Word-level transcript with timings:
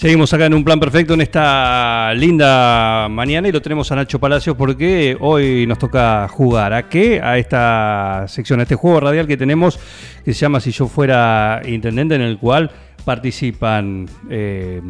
Seguimos 0.00 0.32
acá 0.32 0.46
en 0.46 0.54
un 0.54 0.64
plan 0.64 0.80
perfecto 0.80 1.12
en 1.12 1.20
esta 1.20 2.14
linda 2.14 3.06
mañana 3.10 3.48
y 3.48 3.52
lo 3.52 3.60
tenemos 3.60 3.92
a 3.92 3.96
Nacho 3.96 4.18
Palacios 4.18 4.56
porque 4.56 5.14
hoy 5.20 5.66
nos 5.66 5.76
toca 5.76 6.26
jugar. 6.26 6.72
¿A 6.72 6.88
qué? 6.88 7.20
A 7.22 7.36
esta 7.36 8.24
sección, 8.26 8.60
a 8.60 8.62
este 8.62 8.76
juego 8.76 9.00
radial 9.00 9.26
que 9.26 9.36
tenemos 9.36 9.78
que 10.24 10.32
se 10.32 10.40
llama 10.40 10.58
Si 10.58 10.72
yo 10.72 10.88
fuera 10.88 11.60
intendente, 11.66 12.14
en 12.14 12.22
el 12.22 12.38
cual 12.38 12.70
participan 13.04 14.08
eh, 14.30 14.80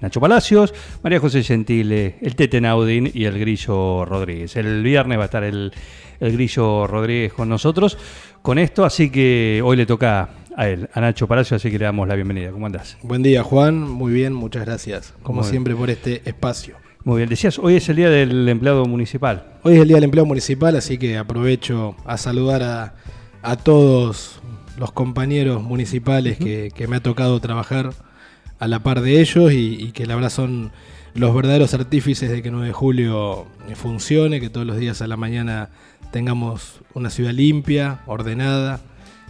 Nacho 0.00 0.20
Palacios, 0.20 0.74
María 1.00 1.20
José 1.20 1.44
Gentile, 1.44 2.16
el 2.20 2.34
Tete 2.34 2.60
Naudín 2.60 3.08
y 3.14 3.26
el 3.26 3.38
Grillo 3.38 4.04
Rodríguez. 4.04 4.56
El 4.56 4.82
viernes 4.82 5.16
va 5.16 5.22
a 5.22 5.26
estar 5.26 5.44
el 5.44 5.72
Grillo 6.18 6.88
Rodríguez 6.88 7.32
con 7.32 7.48
nosotros 7.48 7.96
con 8.46 8.58
esto, 8.58 8.84
así 8.84 9.10
que 9.10 9.60
hoy 9.64 9.76
le 9.76 9.86
toca 9.86 10.28
a 10.56 10.68
él, 10.68 10.88
a 10.94 11.00
Nacho 11.00 11.28
Palacios, 11.28 11.60
así 11.60 11.70
que 11.70 11.78
le 11.78 11.84
damos 11.84 12.08
la 12.08 12.14
bienvenida. 12.14 12.50
¿Cómo 12.50 12.66
andás? 12.66 12.96
Buen 13.02 13.22
día, 13.22 13.42
Juan. 13.42 13.78
Muy 13.80 14.12
bien, 14.12 14.32
muchas 14.32 14.64
gracias, 14.64 15.14
como 15.22 15.36
Muy 15.40 15.44
bien. 15.44 15.50
siempre, 15.50 15.74
por 15.76 15.90
este 15.90 16.22
espacio. 16.24 16.76
Muy 17.04 17.18
bien, 17.18 17.28
decías, 17.28 17.58
hoy 17.58 17.76
es 17.76 17.88
el 17.88 17.96
día 17.96 18.10
del 18.10 18.48
empleado 18.48 18.84
municipal. 18.86 19.46
Hoy 19.62 19.74
es 19.74 19.82
el 19.82 19.88
Día 19.88 19.98
del 19.98 20.04
Empleo 20.04 20.24
Municipal, 20.24 20.74
así 20.74 20.98
que 20.98 21.18
aprovecho 21.18 21.94
a 22.04 22.16
saludar 22.16 22.62
a, 22.64 22.94
a 23.42 23.56
todos 23.56 24.40
los 24.76 24.90
compañeros 24.92 25.62
municipales 25.62 26.36
que, 26.38 26.72
que 26.74 26.88
me 26.88 26.96
ha 26.96 27.00
tocado 27.00 27.38
trabajar 27.38 27.90
a 28.58 28.66
la 28.66 28.80
par 28.80 29.02
de 29.02 29.20
ellos 29.20 29.52
y, 29.52 29.76
y 29.80 29.92
que 29.92 30.06
la 30.06 30.14
verdad 30.16 30.30
son 30.30 30.72
los 31.14 31.34
verdaderos 31.34 31.74
artífices 31.74 32.28
de 32.30 32.42
que 32.42 32.50
9 32.50 32.66
de 32.66 32.72
julio 32.72 33.46
funcione, 33.74 34.40
que 34.40 34.50
todos 34.50 34.66
los 34.66 34.76
días 34.76 35.00
a 35.00 35.06
la 35.06 35.16
mañana 35.16 35.68
tengamos 36.10 36.80
una 36.94 37.10
ciudad 37.10 37.32
limpia, 37.32 38.00
ordenada, 38.06 38.80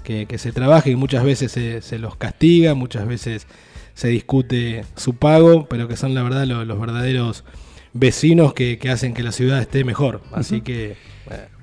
que, 0.06 0.24
que 0.26 0.38
se 0.38 0.52
trabaje 0.52 0.90
y 0.92 0.96
muchas 0.96 1.24
veces 1.24 1.52
se, 1.52 1.82
se 1.82 1.98
los 1.98 2.16
castiga, 2.16 2.74
muchas 2.74 3.06
veces 3.06 3.46
se 3.92 4.08
discute 4.08 4.84
su 4.94 5.14
pago, 5.16 5.66
pero 5.68 5.88
que 5.88 5.96
son 5.96 6.14
la 6.14 6.22
verdad 6.22 6.44
lo- 6.46 6.64
los, 6.64 6.78
verdaderos 6.80 7.44
vecinos 7.92 8.54
que, 8.54 8.78
que 8.78 8.88
hacen 8.90 9.12
que 9.14 9.22
la 9.22 9.32
ciudad 9.32 9.60
esté 9.60 9.82
mejor. 9.84 10.20
Así 10.32 10.60
que 10.60 10.96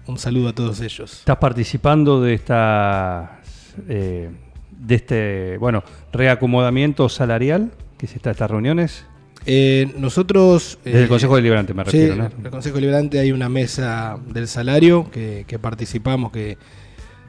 un 0.08 0.18
saludo 0.18 0.50
a 0.50 0.54
todos 0.54 0.82
ellos. 0.82 1.20
¿Estás 1.20 1.38
participando 1.38 2.22
de 2.22 2.34
esta 2.34 3.40
eh, 3.88 4.30
de 4.72 4.96
este 4.96 5.58
bueno 5.60 5.84
reacomodamiento 6.12 7.08
salarial 7.08 7.72
que 7.98 8.08
se 8.08 8.18
está 8.18 8.32
estas 8.32 8.52
reuniones? 8.52 9.06
Eh, 9.46 9.92
nosotros... 9.98 10.80
Desde 10.84 11.00
el 11.00 11.06
eh, 11.06 11.08
Consejo 11.10 11.36
Deliberante 11.36 11.74
me 11.74 11.84
Sí, 11.86 11.92
refiero, 11.92 12.16
¿no? 12.16 12.30
el 12.46 12.50
Consejo 12.52 12.80
Liberante 12.80 13.20
hay 13.20 13.32
una 13.32 13.50
mesa 13.50 14.18
del 14.28 14.48
salario 14.48 15.10
que, 15.12 15.44
que 15.48 15.60
participamos, 15.60 16.32
que 16.32 16.58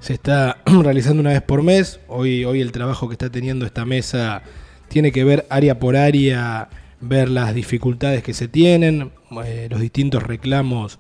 se 0.05 0.13
está 0.13 0.59
realizando 0.83 1.23
una 1.23 1.31
vez 1.31 1.41
por 1.41 1.63
mes. 1.63 1.99
Hoy, 2.09 2.45
hoy 2.45 2.61
el 2.61 2.73
trabajo 2.73 3.09
que 3.09 3.15
está 3.15 3.31
teniendo 3.31 3.65
esta 3.65 3.87
mesa 3.87 4.43
tiene 4.89 5.13
que 5.13 5.25
ver 5.25 5.47
área 5.49 5.79
por 5.79 5.97
área, 5.97 6.69
ver 7.01 7.31
las 7.31 7.55
dificultades 7.55 8.23
que 8.23 8.35
se 8.35 8.47
tienen, 8.47 9.13
eh, 9.47 9.67
los 9.71 9.81
distintos 9.81 10.23
reclamos 10.23 10.99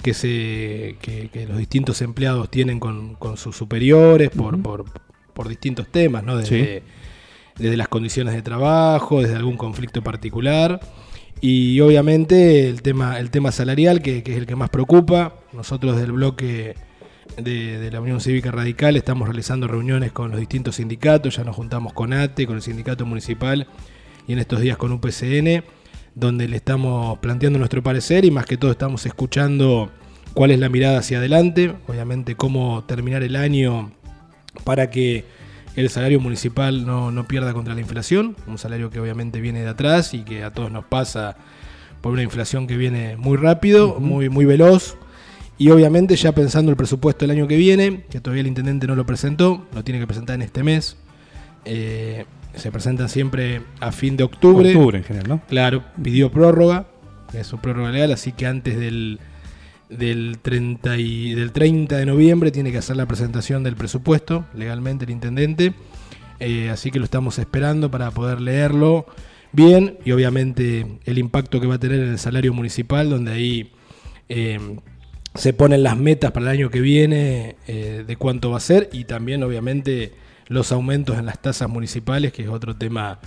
que, 0.00 0.14
se, 0.14 0.96
que, 1.02 1.28
que 1.32 1.46
los 1.48 1.58
distintos 1.58 2.00
empleados 2.02 2.48
tienen 2.48 2.78
con, 2.78 3.16
con 3.16 3.36
sus 3.36 3.56
superiores 3.56 4.30
por, 4.30 4.62
por, 4.62 4.84
por 5.34 5.48
distintos 5.48 5.88
temas, 5.88 6.22
¿no? 6.22 6.36
Desde, 6.36 6.84
desde 7.58 7.76
las 7.76 7.88
condiciones 7.88 8.32
de 8.32 8.42
trabajo, 8.42 9.22
desde 9.22 9.34
algún 9.34 9.56
conflicto 9.56 10.02
particular. 10.02 10.78
Y 11.40 11.80
obviamente 11.80 12.68
el 12.68 12.80
tema, 12.80 13.18
el 13.18 13.30
tema 13.30 13.50
salarial, 13.50 14.02
que, 14.02 14.22
que 14.22 14.34
es 14.34 14.38
el 14.38 14.46
que 14.46 14.54
más 14.54 14.70
preocupa. 14.70 15.34
Nosotros 15.52 15.96
del 15.96 16.12
bloque 16.12 16.76
de, 17.36 17.78
de 17.78 17.90
la 17.90 18.00
Unión 18.00 18.20
Cívica 18.20 18.50
Radical 18.50 18.96
estamos 18.96 19.28
realizando 19.28 19.68
reuniones 19.68 20.12
con 20.12 20.30
los 20.30 20.40
distintos 20.40 20.76
sindicatos, 20.76 21.36
ya 21.36 21.44
nos 21.44 21.56
juntamos 21.56 21.92
con 21.92 22.12
ATE, 22.12 22.46
con 22.46 22.56
el 22.56 22.62
sindicato 22.62 23.04
municipal 23.06 23.66
y 24.26 24.32
en 24.32 24.38
estos 24.38 24.60
días 24.60 24.76
con 24.76 24.92
UPCN, 24.92 25.64
donde 26.14 26.48
le 26.48 26.56
estamos 26.56 27.18
planteando 27.18 27.58
nuestro 27.58 27.82
parecer 27.82 28.24
y 28.24 28.30
más 28.30 28.46
que 28.46 28.56
todo 28.56 28.70
estamos 28.70 29.06
escuchando 29.06 29.90
cuál 30.34 30.50
es 30.50 30.58
la 30.58 30.68
mirada 30.68 30.98
hacia 30.98 31.18
adelante, 31.18 31.74
obviamente 31.86 32.34
cómo 32.34 32.84
terminar 32.84 33.22
el 33.22 33.36
año 33.36 33.92
para 34.64 34.90
que 34.90 35.24
el 35.76 35.90
salario 35.90 36.20
municipal 36.20 36.86
no, 36.86 37.10
no 37.10 37.28
pierda 37.28 37.52
contra 37.52 37.74
la 37.74 37.80
inflación, 37.80 38.36
un 38.46 38.58
salario 38.58 38.90
que 38.90 38.98
obviamente 38.98 39.40
viene 39.40 39.60
de 39.60 39.68
atrás 39.68 40.14
y 40.14 40.24
que 40.24 40.42
a 40.42 40.52
todos 40.52 40.70
nos 40.70 40.84
pasa 40.86 41.36
por 42.00 42.12
una 42.12 42.22
inflación 42.22 42.66
que 42.66 42.76
viene 42.76 43.16
muy 43.16 43.36
rápido, 43.36 43.98
muy, 44.00 44.28
muy 44.28 44.44
veloz. 44.44 44.96
Y 45.58 45.70
obviamente 45.70 46.16
ya 46.16 46.32
pensando 46.32 46.70
el 46.70 46.76
presupuesto 46.76 47.24
del 47.24 47.30
año 47.36 47.48
que 47.48 47.56
viene, 47.56 48.04
que 48.10 48.20
todavía 48.20 48.42
el 48.42 48.46
intendente 48.46 48.86
no 48.86 48.94
lo 48.94 49.06
presentó, 49.06 49.66
lo 49.74 49.82
tiene 49.84 50.00
que 50.00 50.06
presentar 50.06 50.34
en 50.34 50.42
este 50.42 50.62
mes. 50.62 50.96
Eh, 51.64 52.26
se 52.54 52.70
presentan 52.70 53.08
siempre 53.08 53.62
a 53.80 53.92
fin 53.92 54.16
de 54.16 54.24
octubre. 54.24 54.68
Octubre 54.68 54.98
en 54.98 55.04
general, 55.04 55.28
¿no? 55.28 55.40
Claro, 55.48 55.84
pidió 56.02 56.30
prórroga, 56.30 56.86
es 57.32 57.46
su 57.46 57.58
prórroga 57.58 57.90
legal, 57.90 58.12
así 58.12 58.32
que 58.32 58.46
antes 58.46 58.78
del, 58.78 59.18
del, 59.88 60.38
30 60.42 60.98
y, 60.98 61.34
del 61.34 61.52
30 61.52 61.96
de 61.96 62.06
noviembre 62.06 62.50
tiene 62.50 62.70
que 62.70 62.78
hacer 62.78 62.96
la 62.96 63.06
presentación 63.06 63.62
del 63.62 63.76
presupuesto 63.76 64.44
legalmente 64.54 65.04
el 65.04 65.10
intendente. 65.10 65.74
Eh, 66.38 66.68
así 66.70 66.90
que 66.90 66.98
lo 66.98 67.04
estamos 67.06 67.38
esperando 67.38 67.90
para 67.90 68.10
poder 68.10 68.42
leerlo 68.42 69.06
bien 69.52 69.98
y 70.04 70.12
obviamente 70.12 70.98
el 71.06 71.16
impacto 71.18 71.60
que 71.60 71.66
va 71.66 71.76
a 71.76 71.78
tener 71.78 72.00
en 72.00 72.10
el 72.10 72.18
salario 72.18 72.52
municipal, 72.52 73.08
donde 73.08 73.32
ahí 73.32 73.72
eh, 74.28 74.58
se 75.36 75.52
ponen 75.52 75.82
las 75.82 75.96
metas 75.96 76.32
para 76.32 76.46
el 76.46 76.58
año 76.58 76.70
que 76.70 76.80
viene 76.80 77.56
eh, 77.66 78.04
de 78.06 78.16
cuánto 78.16 78.50
va 78.50 78.58
a 78.58 78.60
ser 78.60 78.88
y 78.92 79.04
también 79.04 79.42
obviamente 79.42 80.12
los 80.48 80.72
aumentos 80.72 81.18
en 81.18 81.26
las 81.26 81.40
tasas 81.40 81.68
municipales, 81.68 82.32
que 82.32 82.42
es 82.42 82.48
otro 82.48 82.76
tema 82.76 83.18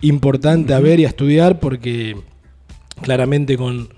importante 0.00 0.74
a 0.74 0.80
ver 0.80 1.00
y 1.00 1.04
a 1.04 1.08
estudiar 1.08 1.60
porque 1.60 2.16
claramente 3.02 3.56
con 3.56 3.88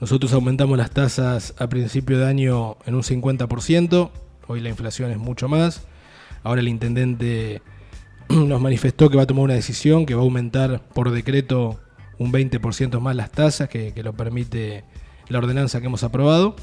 nosotros 0.00 0.32
aumentamos 0.32 0.76
las 0.78 0.90
tasas 0.90 1.54
a 1.58 1.68
principio 1.68 2.18
de 2.18 2.26
año 2.26 2.76
en 2.86 2.94
un 2.94 3.02
50%, 3.02 4.10
hoy 4.46 4.60
la 4.60 4.68
inflación 4.68 5.10
es 5.10 5.18
mucho 5.18 5.48
más, 5.48 5.82
ahora 6.42 6.60
el 6.60 6.68
intendente 6.68 7.62
nos 8.28 8.60
manifestó 8.60 9.10
que 9.10 9.16
va 9.16 9.24
a 9.24 9.26
tomar 9.26 9.44
una 9.44 9.54
decisión 9.54 10.06
que 10.06 10.14
va 10.14 10.20
a 10.20 10.24
aumentar 10.24 10.82
por 10.92 11.10
decreto 11.10 11.80
un 12.18 12.32
20% 12.32 13.00
más 13.00 13.16
las 13.16 13.30
tasas, 13.30 13.68
que, 13.68 13.92
que 13.92 14.02
lo 14.02 14.12
permite 14.12 14.84
la 15.28 15.38
ordenanza 15.38 15.80
que 15.80 15.86
hemos 15.86 16.02
aprobado, 16.02 16.56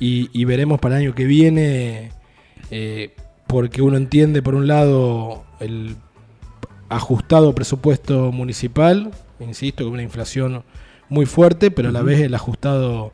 y, 0.00 0.30
y 0.32 0.44
veremos 0.46 0.80
para 0.80 0.96
el 0.96 1.02
año 1.02 1.14
que 1.14 1.26
viene, 1.26 2.10
eh, 2.70 3.14
porque 3.46 3.82
uno 3.82 3.96
entiende 3.96 4.42
por 4.42 4.54
un 4.54 4.66
lado 4.66 5.44
el 5.60 5.96
ajustado 6.88 7.54
presupuesto 7.54 8.32
municipal, 8.32 9.12
insisto, 9.38 9.84
con 9.84 9.92
una 9.92 10.02
inflación 10.02 10.64
muy 11.08 11.26
fuerte, 11.26 11.70
pero 11.70 11.90
a 11.90 11.92
la 11.92 12.02
vez 12.02 12.20
el 12.20 12.34
ajustado 12.34 13.12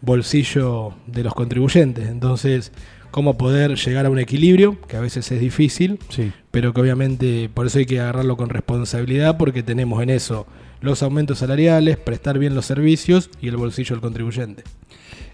bolsillo 0.00 0.94
de 1.06 1.24
los 1.24 1.34
contribuyentes. 1.34 2.08
Entonces, 2.08 2.72
cómo 3.10 3.36
poder 3.38 3.76
llegar 3.76 4.06
a 4.06 4.10
un 4.10 4.18
equilibrio, 4.18 4.80
que 4.82 4.96
a 4.96 5.00
veces 5.00 5.30
es 5.32 5.40
difícil, 5.40 5.98
Sí. 6.08 6.32
pero 6.50 6.72
que 6.72 6.80
obviamente 6.80 7.48
por 7.52 7.66
eso 7.66 7.78
hay 7.78 7.86
que 7.86 8.00
agarrarlo 8.00 8.36
con 8.36 8.48
responsabilidad, 8.50 9.36
porque 9.36 9.62
tenemos 9.62 10.02
en 10.02 10.10
eso 10.10 10.46
los 10.80 11.02
aumentos 11.02 11.38
salariales, 11.38 11.96
prestar 11.96 12.38
bien 12.38 12.54
los 12.54 12.66
servicios 12.66 13.30
y 13.40 13.48
el 13.48 13.56
bolsillo 13.56 13.94
del 13.96 14.00
contribuyente. 14.00 14.62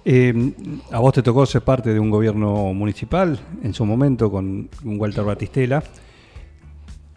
Eh, 0.06 0.52
a 0.90 0.98
vos 0.98 1.12
te 1.14 1.22
tocó 1.22 1.46
ser 1.46 1.62
parte 1.62 1.92
de 1.92 1.98
un 2.00 2.10
gobierno 2.10 2.72
municipal 2.74 3.38
en 3.62 3.72
su 3.74 3.84
momento 3.86 4.30
con 4.30 4.68
Walter 4.84 5.24
Batistela. 5.24 5.82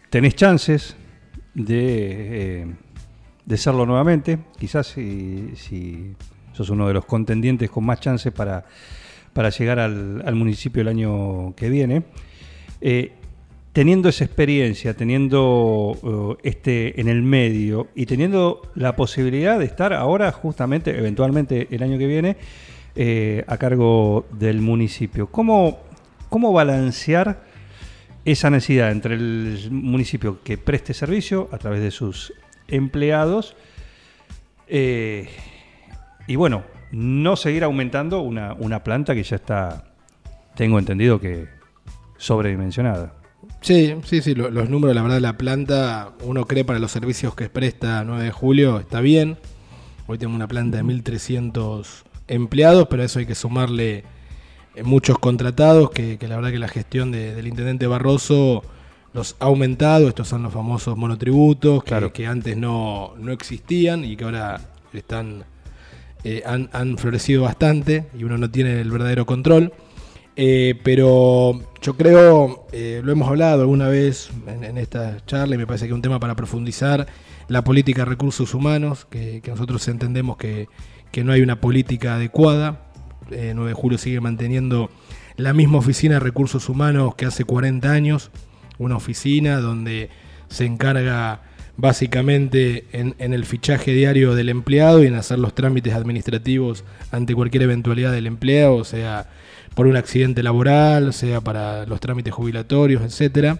Tenés 0.09 0.36
chances 0.36 0.95
de, 1.54 2.62
eh, 2.62 2.68
de 3.45 3.57
serlo 3.57 3.86
nuevamente. 3.86 4.39
Quizás 4.57 4.88
si, 4.88 5.51
si 5.56 6.13
sos 6.54 6.69
uno 6.69 6.88
de 6.88 6.94
los 6.94 7.06
contendientes 7.06 7.69
con 7.69 7.86
más 7.86 8.00
chances 8.00 8.31
para, 8.31 8.65
para 9.38 9.51
llegar 9.51 9.78
al, 9.78 10.34
municipio 10.34 10.81
el 10.81 10.88
año 10.88 11.54
que 11.56 11.69
viene. 11.69 12.01
Eh, 12.81 13.12
teniendo 13.72 14.10
esa 14.10 14.24
experiencia, 14.24 14.95
teniendo 14.95 16.36
eh, 16.42 16.50
este 16.50 17.00
en 17.00 17.07
el 17.07 17.22
medio 17.22 17.89
y 17.94 18.07
teniendo 18.07 18.63
la 18.74 18.95
posibilidad 18.95 19.60
de 19.60 19.66
estar 19.66 19.94
ahora, 19.94 20.31
justamente, 20.31 20.98
eventualmente 20.98 21.68
el 21.69 21.84
año 21.84 22.00
que 22.00 22.07
viene, 22.07 22.38
eh, 22.95 23.44
a 23.45 23.57
cargo 23.57 24.25
del 24.31 24.60
municipio, 24.60 25.28
¿cómo, 25.28 25.81
cómo 26.30 26.51
balancear 26.51 27.44
esa 28.25 28.50
necesidad 28.50 28.90
entre 28.90 29.13
el 29.13 29.68
municipio 29.69 30.40
que 30.44 30.57
preste 30.57 30.95
servicio 30.95 31.48
a 31.51 31.60
través 31.60 31.81
de 31.81 31.92
sus 31.92 32.33
empleados 32.68 33.56
y 34.68 36.36
bueno, 36.36 36.63
no 36.92 37.36
seguir 37.36 37.63
aumentando 37.63 38.22
una, 38.22 38.54
una 38.54 38.84
planta 38.84 39.13
que 39.13 39.24
ya 39.24 39.36
está, 39.38 39.86
tengo 40.56 40.80
entendido 40.80 41.19
que 41.19 41.48
sobredimensionada. 42.18 43.13
Sí, 43.62 43.95
sí, 44.06 44.22
sí, 44.22 44.36
lo- 44.36 44.50
los 44.50 44.69
números, 44.69 44.95
la 44.95 45.01
verdad, 45.01 45.18
de 45.18 45.22
la 45.22 45.38
planta, 45.38 46.13
uno 46.24 46.45
cree 46.45 46.63
para 46.66 46.80
los 46.80 46.92
servicios 46.92 47.36
que 47.36 47.50
presta 47.50 48.04
9 48.04 48.24
de 48.25 48.31
julio, 48.31 48.80
está 48.80 49.01
bien. 49.01 49.38
Hoy 50.07 50.18
tenemos 50.18 50.36
una 50.38 50.48
planta 50.48 50.78
de 50.78 50.84
1.300 50.84 52.04
empleados, 52.28 52.88
pero 52.90 53.01
a 53.04 53.06
eso 53.06 53.19
hay 53.19 53.25
que 53.25 53.36
sumarle 53.36 54.04
eh, 54.75 54.83
muchos 54.83 55.18
contratados, 55.19 55.92
que, 55.92 56.18
que 56.18 56.28
la 56.28 56.36
verdad 56.36 56.51
que 56.51 56.60
la 56.60 56.68
gestión 56.68 57.12
de- 57.12 57.36
del 57.36 57.48
intendente 57.48 57.88
Barroso 57.88 58.63
los 59.13 59.36
ha 59.40 59.45
aumentado. 59.45 60.07
Estos 60.07 60.28
son 60.28 60.44
los 60.44 60.54
famosos 60.54 60.98
monotributos, 60.98 61.83
que, 61.83 61.90
Claro. 61.90 62.13
que 62.13 62.28
antes 62.28 62.57
no, 62.57 63.13
no 63.18 63.31
existían 63.31 64.04
y 64.06 64.16
que 64.16 64.24
ahora 64.25 64.62
están 64.94 65.44
eh, 66.29 66.44
han, 66.45 66.97
florecido 66.97 67.44
bastante 67.44 68.07
y 68.18 68.24
uno 68.24 68.38
no 68.38 68.50
tiene 68.50 68.81
el 68.81 68.91
verdadero 68.91 69.25
control. 69.25 69.74
Eh, 70.35 70.75
pero 70.83 71.59
yo 71.81 71.95
creo, 71.95 72.68
eh, 72.71 73.01
lo 73.03 73.12
hemos 73.12 73.27
hablado 73.27 73.62
alguna 73.62 73.88
vez 73.88 74.29
en, 74.45 74.63
en 74.63 74.77
esta 74.77 75.25
charla 75.25 75.56
y 75.56 75.57
me 75.57 75.65
parece 75.65 75.85
que 75.85 75.91
es 75.91 75.95
un 75.95 76.01
tema 76.01 76.19
para 76.19 76.35
profundizar, 76.35 77.07
la 77.47 77.63
política 77.63 78.01
de 78.01 78.06
recursos 78.06 78.53
humanos, 78.53 79.06
que, 79.09 79.41
nosotros 79.47 79.88
entendemos 79.88 80.38
que, 80.38 80.68
que 81.12 81.24
no 81.24 81.31
hay 81.31 81.41
una 81.41 81.62
política 81.62 82.15
adecuada. 82.15 82.81
Eh, 83.31 83.53
9 83.56 83.69
de 83.69 83.73
julio 83.73 83.97
sigue 83.97 84.21
manteniendo 84.21 84.89
la 85.35 85.53
misma 85.53 85.77
oficina 85.80 86.15
de 86.15 86.19
recursos 86.19 86.69
humanos 86.69 87.15
que 87.15 87.25
hace 87.25 87.44
40 87.44 87.91
años, 87.91 88.31
una 88.77 88.95
oficina 88.95 89.59
donde 89.59 90.09
se 90.50 90.65
encarga 90.65 91.41
básicamente 91.77 92.85
en, 92.91 93.15
en 93.19 93.33
el 93.33 93.45
fichaje 93.45 93.91
diario 93.91 94.35
del 94.35 94.50
empleado 94.50 95.03
y 95.03 95.07
en 95.07 95.15
hacer 95.15 95.39
los 95.39 95.53
trámites 95.53 95.94
administrativos 95.94 96.83
ante 97.12 97.35
cualquier 97.35 97.63
eventualidad 97.63 98.12
del 98.12 98.27
empleado, 98.27 98.83
sea, 98.83 99.29
por 99.75 99.85
un 99.85 99.95
accidente 99.95 100.41
laboral, 100.41 101.13
sea 101.13 101.39
para 101.39 101.85
los 101.85 102.00
trámites 102.00 102.33
jubilatorios, 102.33 103.03
etcétera, 103.03 103.59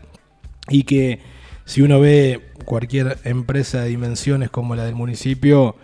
y 0.67 0.83
que 0.83 1.19
si 1.63 1.83
uno 1.83 1.99
ve 1.99 2.41
cualquier 2.65 3.19
empresa 3.23 3.81
de 3.81 3.89
dimensiones 3.89 4.49
como 4.49 4.75
la 4.75 4.83
del 4.83 4.95
municipio 4.95 5.75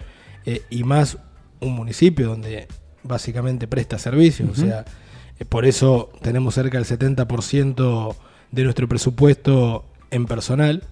eh, 0.45 0.63
y 0.69 0.83
más 0.83 1.17
un 1.59 1.73
municipio 1.73 2.27
donde 2.27 2.67
básicamente 3.03 3.67
presta 3.67 3.99
servicios, 3.99 4.49
o 4.49 4.55
sea, 4.55 4.85
eh, 5.39 5.45
por 5.45 5.65
eso 5.65 6.11
tenemos 6.21 6.55
cerca 6.55 6.79
del 6.79 6.87
70% 6.87 8.15
de 8.51 8.63
nuestro 8.63 8.87
presupuesto 8.87 9.85
en 10.09 10.25
personal. 10.25 10.83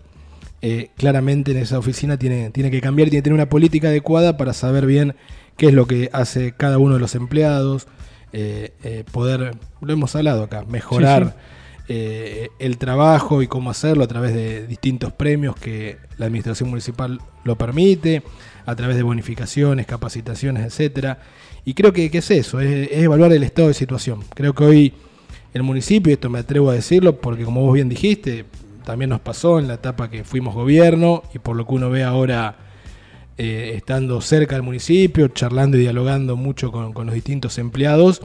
Eh, 0.63 0.89
claramente 0.95 1.51
en 1.51 1.57
esa 1.57 1.79
oficina 1.79 2.17
tiene, 2.17 2.51
tiene 2.51 2.69
que 2.69 2.81
cambiar, 2.81 3.09
tiene 3.09 3.21
que 3.21 3.23
tener 3.23 3.33
una 3.33 3.49
política 3.49 3.87
adecuada 3.87 4.37
para 4.37 4.53
saber 4.53 4.85
bien 4.85 5.15
qué 5.57 5.67
es 5.67 5.73
lo 5.73 5.87
que 5.87 6.09
hace 6.13 6.51
cada 6.51 6.77
uno 6.77 6.93
de 6.93 6.99
los 6.99 7.15
empleados, 7.15 7.87
eh, 8.31 8.71
eh, 8.83 9.03
poder, 9.11 9.55
lo 9.81 9.93
hemos 9.93 10.15
hablado 10.15 10.43
acá, 10.43 10.63
mejorar 10.67 11.35
el 11.87 12.77
trabajo 12.77 13.41
y 13.41 13.47
cómo 13.47 13.69
hacerlo 13.69 14.05
a 14.05 14.07
través 14.07 14.33
de 14.33 14.65
distintos 14.65 15.11
premios 15.11 15.57
que 15.57 15.97
la 16.17 16.27
administración 16.27 16.69
municipal 16.69 17.19
lo 17.43 17.57
permite, 17.57 18.23
a 18.65 18.75
través 18.77 18.95
de 18.95 19.03
bonificaciones, 19.03 19.87
capacitaciones, 19.87 20.65
etcétera. 20.65 21.19
Y 21.65 21.73
creo 21.73 21.91
que, 21.91 22.09
que 22.09 22.19
es 22.19 22.31
eso, 22.31 22.61
es, 22.61 22.89
es 22.89 23.03
evaluar 23.03 23.33
el 23.33 23.43
estado 23.43 23.67
de 23.67 23.73
situación. 23.73 24.23
Creo 24.33 24.53
que 24.53 24.63
hoy 24.63 24.93
el 25.53 25.63
municipio, 25.63 26.11
y 26.11 26.13
esto 26.13 26.29
me 26.29 26.39
atrevo 26.39 26.69
a 26.69 26.75
decirlo, 26.75 27.19
porque 27.19 27.43
como 27.43 27.61
vos 27.61 27.73
bien 27.73 27.89
dijiste, 27.89 28.45
también 28.83 29.09
nos 29.09 29.21
pasó 29.21 29.59
en 29.59 29.67
la 29.67 29.75
etapa 29.75 30.09
que 30.09 30.23
fuimos 30.23 30.53
gobierno 30.53 31.23
y 31.33 31.39
por 31.39 31.55
lo 31.55 31.65
que 31.65 31.73
uno 31.73 31.89
ve 31.89 32.03
ahora 32.03 32.55
eh, 33.37 33.73
estando 33.75 34.21
cerca 34.21 34.55
del 34.55 34.63
municipio, 34.63 35.27
charlando 35.29 35.77
y 35.77 35.81
dialogando 35.81 36.35
mucho 36.35 36.71
con, 36.71 36.93
con 36.93 37.07
los 37.07 37.15
distintos 37.15 37.57
empleados, 37.57 38.21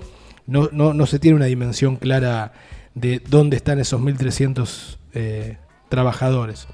no, 0.46 0.68
no, 0.72 0.94
no 0.94 1.06
se 1.06 1.18
tiene 1.18 1.36
una 1.36 1.46
dimensión 1.46 1.96
clara 1.96 2.52
de 2.94 3.20
dónde 3.28 3.56
están 3.56 3.78
esos 3.78 4.00
1.300 4.00 4.96
eh, 5.14 5.58
trabajadores 5.88 6.66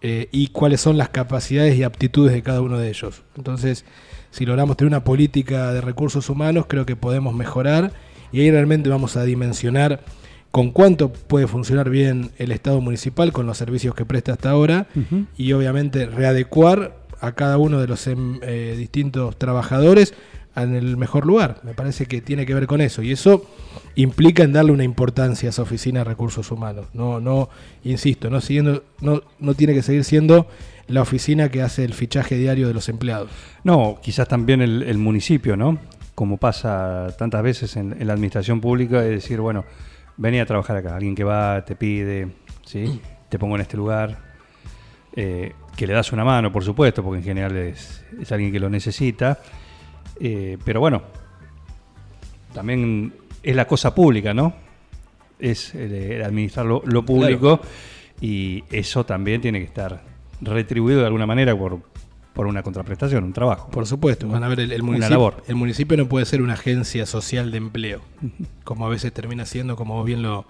eh, 0.00 0.28
y 0.32 0.48
cuáles 0.48 0.80
son 0.80 0.98
las 0.98 1.08
capacidades 1.08 1.76
y 1.76 1.82
aptitudes 1.82 2.32
de 2.32 2.42
cada 2.42 2.60
uno 2.60 2.78
de 2.78 2.88
ellos. 2.88 3.22
Entonces, 3.36 3.84
si 4.30 4.44
logramos 4.44 4.76
tener 4.76 4.88
una 4.88 5.04
política 5.04 5.72
de 5.72 5.80
recursos 5.80 6.28
humanos, 6.28 6.66
creo 6.68 6.86
que 6.86 6.96
podemos 6.96 7.34
mejorar 7.34 7.92
y 8.32 8.40
ahí 8.40 8.50
realmente 8.50 8.88
vamos 8.88 9.16
a 9.16 9.24
dimensionar 9.24 10.00
con 10.52 10.70
cuánto 10.70 11.12
puede 11.12 11.48
funcionar 11.48 11.90
bien 11.90 12.30
el 12.36 12.52
Estado 12.52 12.80
municipal 12.80 13.32
con 13.32 13.46
los 13.46 13.56
servicios 13.56 13.94
que 13.94 14.04
presta 14.04 14.32
hasta 14.32 14.50
ahora 14.50 14.86
y 15.36 15.54
obviamente 15.54 16.06
readecuar 16.06 16.94
a 17.20 17.32
cada 17.32 17.56
uno 17.56 17.80
de 17.80 17.88
los 17.88 18.06
em, 18.06 18.38
eh, 18.42 18.74
distintos 18.76 19.38
trabajadores 19.38 20.12
en 20.54 20.74
el 20.74 20.98
mejor 20.98 21.24
lugar. 21.24 21.60
Me 21.62 21.72
parece 21.72 22.04
que 22.04 22.20
tiene 22.20 22.44
que 22.44 22.52
ver 22.52 22.66
con 22.66 22.82
eso 22.82 23.02
y 23.02 23.12
eso 23.12 23.46
implica 23.94 24.42
en 24.42 24.52
darle 24.52 24.72
una 24.72 24.84
importancia 24.84 25.48
a 25.48 25.50
esa 25.50 25.62
oficina 25.62 26.00
de 26.00 26.04
recursos 26.04 26.50
humanos. 26.50 26.86
No, 26.92 27.18
no, 27.18 27.48
insisto, 27.82 28.28
no 28.28 28.42
siguiendo, 28.42 28.84
no, 29.00 29.22
no 29.38 29.54
tiene 29.54 29.72
que 29.72 29.82
seguir 29.82 30.04
siendo 30.04 30.48
la 30.86 31.00
oficina 31.00 31.48
que 31.48 31.62
hace 31.62 31.82
el 31.84 31.94
fichaje 31.94 32.36
diario 32.36 32.68
de 32.68 32.74
los 32.74 32.90
empleados. 32.90 33.30
No, 33.64 33.98
quizás 34.02 34.28
también 34.28 34.60
el, 34.60 34.82
el 34.82 34.98
municipio, 34.98 35.56
¿no? 35.56 35.78
Como 36.14 36.36
pasa 36.36 37.06
tantas 37.16 37.42
veces 37.42 37.74
en, 37.76 37.96
en 37.98 38.06
la 38.06 38.12
administración 38.12 38.60
pública, 38.60 39.02
es 39.02 39.10
decir, 39.10 39.40
bueno, 39.40 39.64
vení 40.16 40.40
a 40.40 40.46
trabajar 40.46 40.76
acá, 40.76 40.96
alguien 40.96 41.14
que 41.14 41.24
va, 41.24 41.64
te 41.64 41.76
pide, 41.76 42.28
¿sí? 42.64 43.00
Te 43.28 43.38
pongo 43.38 43.56
en 43.56 43.62
este 43.62 43.76
lugar, 43.76 44.18
eh, 45.14 45.52
que 45.76 45.86
le 45.86 45.94
das 45.94 46.12
una 46.12 46.24
mano, 46.24 46.52
por 46.52 46.64
supuesto, 46.64 47.02
porque 47.02 47.18
en 47.18 47.24
general 47.24 47.56
es, 47.56 48.04
es 48.20 48.30
alguien 48.32 48.52
que 48.52 48.60
lo 48.60 48.68
necesita, 48.68 49.40
eh, 50.20 50.58
pero 50.64 50.80
bueno, 50.80 51.02
también 52.52 53.14
es 53.42 53.56
la 53.56 53.66
cosa 53.66 53.94
pública, 53.94 54.34
¿no? 54.34 54.54
Es 55.38 55.74
el, 55.74 55.92
el 55.92 56.22
administrar 56.22 56.66
lo, 56.66 56.82
lo 56.84 57.04
público 57.04 57.60
y 58.20 58.62
eso 58.70 59.04
también 59.04 59.40
tiene 59.40 59.58
que 59.58 59.64
estar 59.64 60.02
retribuido 60.40 61.00
de 61.00 61.06
alguna 61.06 61.26
manera 61.26 61.56
por, 61.56 61.80
por 62.32 62.46
una 62.46 62.62
contraprestación, 62.62 63.24
un 63.24 63.32
trabajo. 63.32 63.70
Por 63.70 63.86
supuesto, 63.86 64.26
van 64.28 64.42
a 64.44 64.48
ver, 64.48 64.60
el, 64.60 64.72
el 64.72 64.80
Una 64.82 64.86
municipio, 64.92 65.10
labor. 65.10 65.42
el 65.48 65.54
municipio 65.54 65.96
no 65.96 66.08
puede 66.08 66.24
ser 66.26 66.40
una 66.42 66.54
agencia 66.54 67.04
social 67.06 67.50
de 67.50 67.58
empleo, 67.58 68.00
como 68.64 68.86
a 68.86 68.88
veces 68.88 69.12
termina 69.12 69.44
siendo, 69.46 69.76
como 69.76 69.94
vos 69.94 70.06
bien 70.06 70.22
lo, 70.22 70.46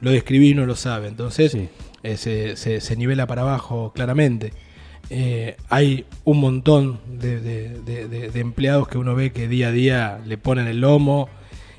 lo 0.00 0.10
describís, 0.10 0.56
no 0.56 0.64
lo 0.66 0.76
sabe. 0.76 1.08
Entonces, 1.08 1.52
Sí. 1.52 1.68
eh, 2.02 2.16
se, 2.16 2.56
se- 2.56 2.80
se 2.80 2.96
nivela 2.96 3.26
para 3.26 3.42
abajo 3.42 3.92
claramente. 3.94 4.52
Eh, 5.10 5.56
hay 5.68 6.04
un 6.24 6.40
montón 6.40 6.98
de, 7.06 7.40
de- 7.40 7.80
de- 7.80 8.08
de- 8.08 8.30
de 8.30 8.40
empleados 8.40 8.88
que 8.88 8.98
uno 8.98 9.14
ve 9.14 9.30
que 9.32 9.46
día 9.46 9.68
a 9.68 9.72
día 9.72 10.20
le 10.26 10.36
ponen 10.38 10.66
el 10.66 10.80
lomo 10.80 11.28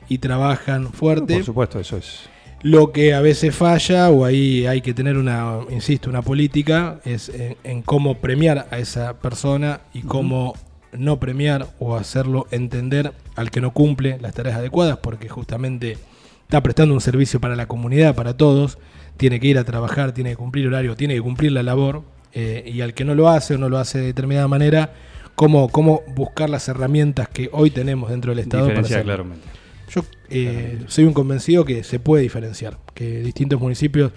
y 0.07 0.19
trabajan 0.19 0.93
fuerte. 0.93 1.33
Por 1.35 1.43
supuesto, 1.43 1.79
eso 1.79 1.97
es. 1.97 2.29
Lo 2.63 2.91
que 2.91 3.13
a 3.13 3.21
veces 3.21 3.55
falla, 3.55 4.09
o 4.09 4.25
ahí 4.25 4.65
hay 4.65 4.81
que 4.81 4.93
tener 4.93 5.17
una, 5.17 5.59
insisto, 5.69 6.09
una 6.09 6.21
política, 6.21 6.99
es 7.05 7.29
en, 7.29 7.55
en 7.63 7.81
cómo 7.81 8.15
premiar 8.15 8.67
a 8.71 8.79
esa 8.79 9.19
persona 9.19 9.81
y 9.93 10.01
cómo 10.01 10.55
no 10.91 11.19
premiar 11.19 11.67
o 11.79 11.95
hacerlo 11.95 12.47
entender 12.51 13.13
al 13.35 13.51
que 13.51 13.61
no 13.61 13.71
cumple 13.71 14.17
las 14.19 14.33
tareas 14.33 14.57
adecuadas, 14.57 14.97
porque 14.97 15.29
justamente 15.29 15.97
está 16.43 16.61
prestando 16.61 16.93
un 16.93 17.01
servicio 17.01 17.39
para 17.39 17.55
la 17.55 17.67
comunidad, 17.67 18.15
para 18.15 18.35
todos, 18.35 18.77
tiene 19.17 19.39
que 19.39 19.47
ir 19.47 19.57
a 19.57 19.63
trabajar, 19.63 20.13
tiene 20.13 20.31
que 20.31 20.37
cumplir 20.37 20.67
horario, 20.67 20.95
tiene 20.95 21.15
que 21.15 21.21
cumplir 21.21 21.51
la 21.51 21.63
labor, 21.63 22.03
eh, 22.33 22.63
y 22.65 22.81
al 22.81 22.93
que 22.93 23.03
no 23.03 23.15
lo 23.15 23.29
hace 23.29 23.55
o 23.55 23.57
no 23.57 23.69
lo 23.69 23.77
hace 23.77 23.99
de 23.99 24.05
determinada 24.05 24.47
manera, 24.47 24.93
cómo, 25.35 25.69
cómo 25.69 26.03
buscar 26.15 26.49
las 26.49 26.67
herramientas 26.67 27.27
que 27.29 27.49
hoy 27.51 27.69
tenemos 27.69 28.09
dentro 28.09 28.31
del 28.31 28.39
Estado 28.39 28.67
para 28.67 28.81
hacerlo. 28.81 29.03
claramente. 29.03 29.47
Yo 29.89 30.03
eh, 30.29 30.79
soy 30.87 31.05
un 31.05 31.13
convencido 31.13 31.63
que 31.65 31.83
se 31.83 31.99
puede 31.99 32.23
diferenciar, 32.23 32.77
que 32.93 33.19
distintos 33.21 33.59
municipios 33.59 34.11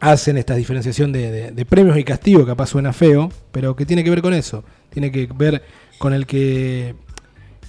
hacen 0.00 0.36
esta 0.36 0.54
diferenciación 0.56 1.12
de, 1.12 1.30
de- 1.30 1.50
de 1.52 1.64
premios 1.64 1.96
y 1.96 2.04
castigos, 2.04 2.44
capaz 2.46 2.66
suena 2.66 2.92
feo, 2.92 3.30
pero 3.52 3.76
que 3.76 3.86
tiene 3.86 4.02
que 4.04 4.10
ver 4.10 4.20
con 4.20 4.34
eso, 4.34 4.64
tiene 4.90 5.10
que 5.12 5.28
ver 5.34 5.62
con 5.98 6.12
el 6.12 6.26
que, 6.26 6.94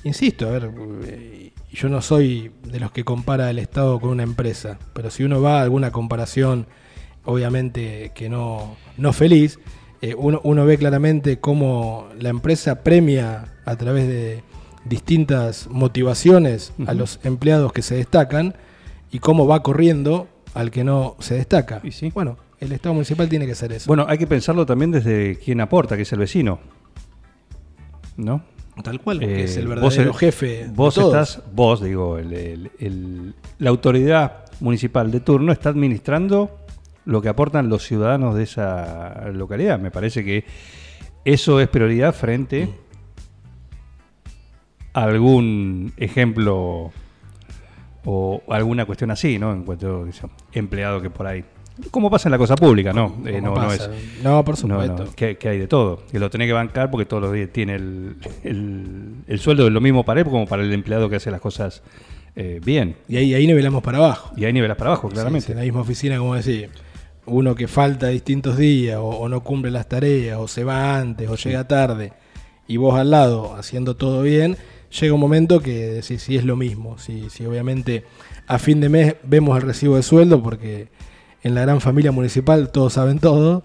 insisto, 0.03 0.47
a 0.47 0.51
ver, 0.51 0.71
eh, 1.05 1.51
yo 1.71 1.89
no 1.89 2.01
soy 2.01 2.51
de 2.63 2.79
los 2.79 2.91
que 2.91 3.03
compara 3.03 3.49
el 3.49 3.59
Estado 3.59 3.99
con 3.99 4.09
una 4.09 4.23
empresa, 4.23 4.79
pero 4.93 5.09
si 5.11 5.23
uno 5.23 5.41
va 5.41 5.59
a 5.59 5.63
alguna 5.63 5.91
comparación, 5.91 6.65
obviamente 7.23 8.11
que 8.15 8.29
no, 8.29 8.75
no 8.97 9.13
feliz, 9.13 9.59
eh, 10.01 10.15
uno, 10.17 10.41
uno 10.43 10.65
ve 10.65 10.77
claramente 10.77 11.39
cómo 11.39 12.09
la 12.19 12.29
empresa 12.29 12.83
premia 12.83 13.53
a 13.65 13.75
través 13.77 14.07
de 14.07 14.43
distintas 14.85 15.67
motivaciones 15.69 16.73
a 16.87 16.93
los 16.93 17.19
empleados 17.23 17.71
que 17.73 17.81
se 17.81 17.95
destacan 17.95 18.55
y 19.11 19.19
cómo 19.19 19.47
va 19.47 19.63
corriendo 19.63 20.27
al 20.53 20.71
que 20.71 20.83
no 20.83 21.15
se 21.19 21.35
destaca. 21.35 21.79
Y 21.83 21.91
sí. 21.91 22.11
Bueno, 22.13 22.37
el 22.59 22.71
Estado 22.71 22.93
municipal 22.93 23.27
tiene 23.29 23.45
que 23.45 23.53
hacer 23.53 23.71
eso. 23.73 23.87
Bueno, 23.87 24.05
hay 24.07 24.17
que 24.17 24.27
pensarlo 24.27 24.65
también 24.65 24.91
desde 24.91 25.37
quien 25.37 25.61
aporta, 25.61 25.95
que 25.95 26.03
es 26.03 26.11
el 26.13 26.19
vecino. 26.19 26.59
¿No? 28.17 28.43
tal 28.83 28.99
cual, 29.01 29.21
Eh, 29.21 29.43
es 29.43 29.55
el 29.57 29.67
vos 29.67 29.75
verdadero 29.75 30.13
jefe. 30.15 30.65
de 30.65 30.67
Vos 30.69 30.95
todos. 30.95 31.13
estás, 31.13 31.43
vos 31.53 31.79
digo, 31.83 32.17
el- 32.17 32.33
el- 32.33 32.71
el- 32.79 33.35
la 33.59 33.69
autoridad 33.69 34.45
municipal 34.61 35.11
de 35.11 35.19
turno 35.19 35.51
está 35.51 35.69
administrando 35.69 36.57
lo 37.05 37.21
que 37.21 37.29
aportan 37.29 37.69
los 37.69 37.83
ciudadanos 37.83 38.33
de 38.35 38.43
esa 38.43 39.29
localidad. 39.31 39.77
Me 39.79 39.91
parece 39.91 40.25
que 40.25 40.43
eso 41.23 41.59
es 41.59 41.67
prioridad 41.67 42.15
frente 42.15 42.63
a 42.63 42.67
algún 44.93 45.93
ejemplo 45.97 46.91
o 48.05 48.41
alguna 48.49 48.85
cuestión 48.85 49.11
así, 49.11 49.39
¿no? 49.39 49.51
En 49.53 49.63
cuanto 49.63 50.05
a 50.05 50.29
empleado 50.57 51.01
que 51.01 51.09
por 51.09 51.27
ahí. 51.27 51.43
Como 51.89 52.11
pasa 52.11 52.27
en 52.29 52.33
la 52.33 52.37
cosa 52.37 52.55
pública, 52.55 52.93
¿no? 52.93 53.17
Eh, 53.25 53.41
no, 53.41 53.55
no 53.55 53.71
es. 53.73 53.89
No, 54.21 54.45
por 54.45 54.57
supuesto. 54.57 55.05
no, 55.05 55.15
que, 55.15 55.37
que 55.37 55.49
hay 55.49 55.57
de 55.57 55.67
todo. 55.67 56.03
Que 56.11 56.19
lo 56.19 56.29
tenés 56.29 56.47
que 56.47 56.53
bancar 56.53 56.91
porque 56.91 57.05
todos 57.05 57.23
los 57.23 57.33
días 57.33 57.49
tiene 57.51 57.75
el, 57.75 58.17
el, 58.43 59.15
el 59.27 59.39
sueldo 59.39 59.63
de 59.63 59.71
lo 59.71 59.81
mismo 59.81 60.05
para 60.05 60.19
él 60.19 60.27
como 60.27 60.45
para 60.45 60.61
el 60.61 60.71
empleado 60.71 61.09
que 61.09 61.15
hace 61.15 61.31
las 61.31 61.41
cosas 61.41 61.81
eh, 62.35 62.59
bien. 62.63 62.95
Y 63.07 63.17
ahí, 63.17 63.33
ahí 63.33 63.47
nivelamos 63.47 63.81
para 63.81 63.97
abajo. 63.97 64.33
Y 64.37 64.45
ahí 64.45 64.53
nivelas 64.53 64.77
para 64.77 64.91
abajo, 64.91 65.09
claramente. 65.09 65.47
sí, 65.47 65.51
en 65.51 65.59
la 65.59 65.63
misma 65.63 65.81
oficina, 65.81 66.17
como 66.17 66.35
decía, 66.35 66.69
uno 67.25 67.55
que 67.55 67.67
falta 67.67 68.07
distintos 68.07 68.57
días, 68.57 68.97
o, 68.97 69.07
o 69.07 69.29
no 69.29 69.41
cumple 69.43 69.71
las 69.71 69.87
tareas, 69.87 70.37
o 70.39 70.47
se 70.47 70.63
va 70.63 70.97
antes, 70.97 71.29
o 71.29 71.35
llega 71.35 71.67
tarde, 71.67 72.13
y 72.67 72.77
vos 72.77 72.99
al 72.99 73.11
lado 73.11 73.55
haciendo 73.55 73.95
todo 73.95 74.21
bien, 74.21 74.57
llega 74.99 75.13
un 75.13 75.19
momento 75.19 75.59
que 75.61 75.87
decís 75.87 76.21
si 76.23 76.35
es 76.37 76.45
lo 76.45 76.55
mismo. 76.55 76.97
Si, 76.97 77.29
si 77.29 77.45
obviamente 77.45 78.03
a 78.47 78.59
fin 78.59 78.79
de 78.81 78.89
mes 78.89 79.15
vemos 79.23 79.55
el 79.57 79.63
recibo 79.63 79.95
de 79.95 80.03
sueldo, 80.03 80.41
porque 80.43 80.89
en 81.43 81.55
la 81.55 81.61
gran 81.61 81.81
familia 81.81 82.11
municipal 82.11 82.71
todos 82.71 82.93
saben 82.93 83.19
todo, 83.19 83.63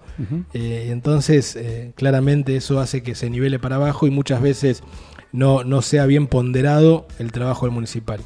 eh, 0.53 0.85
y 0.87 0.91
entonces 0.91 1.55
eh, 1.55 1.91
claramente 1.95 2.55
eso 2.55 2.79
hace 2.79 3.03
que 3.03 3.15
se 3.15 3.29
nivele 3.29 3.59
para 3.59 3.77
abajo 3.77 4.05
y 4.07 4.09
muchas 4.11 4.41
veces 4.41 4.83
no, 5.31 5.63
no 5.63 5.81
sea 5.81 6.05
bien 6.05 6.27
ponderado 6.27 7.07
el 7.19 7.31
trabajo 7.31 7.65
del 7.65 7.73
municipal. 7.73 8.19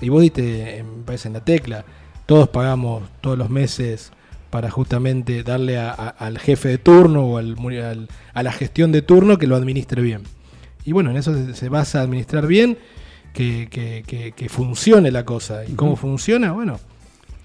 Y 0.00 0.08
vos 0.08 0.22
diste, 0.22 0.78
eh, 0.78 0.82
me 0.82 1.04
parece, 1.04 1.28
en 1.28 1.34
la 1.34 1.44
tecla, 1.44 1.84
todos 2.26 2.48
pagamos 2.48 3.04
todos 3.20 3.38
los 3.38 3.48
meses 3.50 4.10
para 4.50 4.70
justamente 4.70 5.42
darle 5.42 5.78
a- 5.78 5.90
a- 5.90 6.08
al 6.08 6.38
jefe 6.38 6.68
de 6.68 6.78
turno 6.78 7.24
o 7.26 7.38
al, 7.38 7.56
al- 7.82 8.08
a 8.34 8.42
la 8.42 8.52
gestión 8.52 8.90
de 8.92 9.02
turno 9.02 9.38
que 9.38 9.46
lo 9.46 9.54
administre 9.56 10.02
bien. 10.02 10.22
Y 10.86 10.92
bueno, 10.92 11.10
en 11.10 11.16
eso 11.18 11.34
se, 11.34 11.54
se 11.54 11.68
basa 11.68 12.00
administrar 12.00 12.46
bien, 12.46 12.78
que, 13.34 13.68
que- 13.70 14.02
que- 14.06 14.32
que 14.32 14.48
funcione 14.48 15.10
la 15.10 15.24
cosa. 15.24 15.64
¿Y 15.66 15.72
cómo 15.72 15.96
funciona? 15.96 16.52
Bueno, 16.52 16.78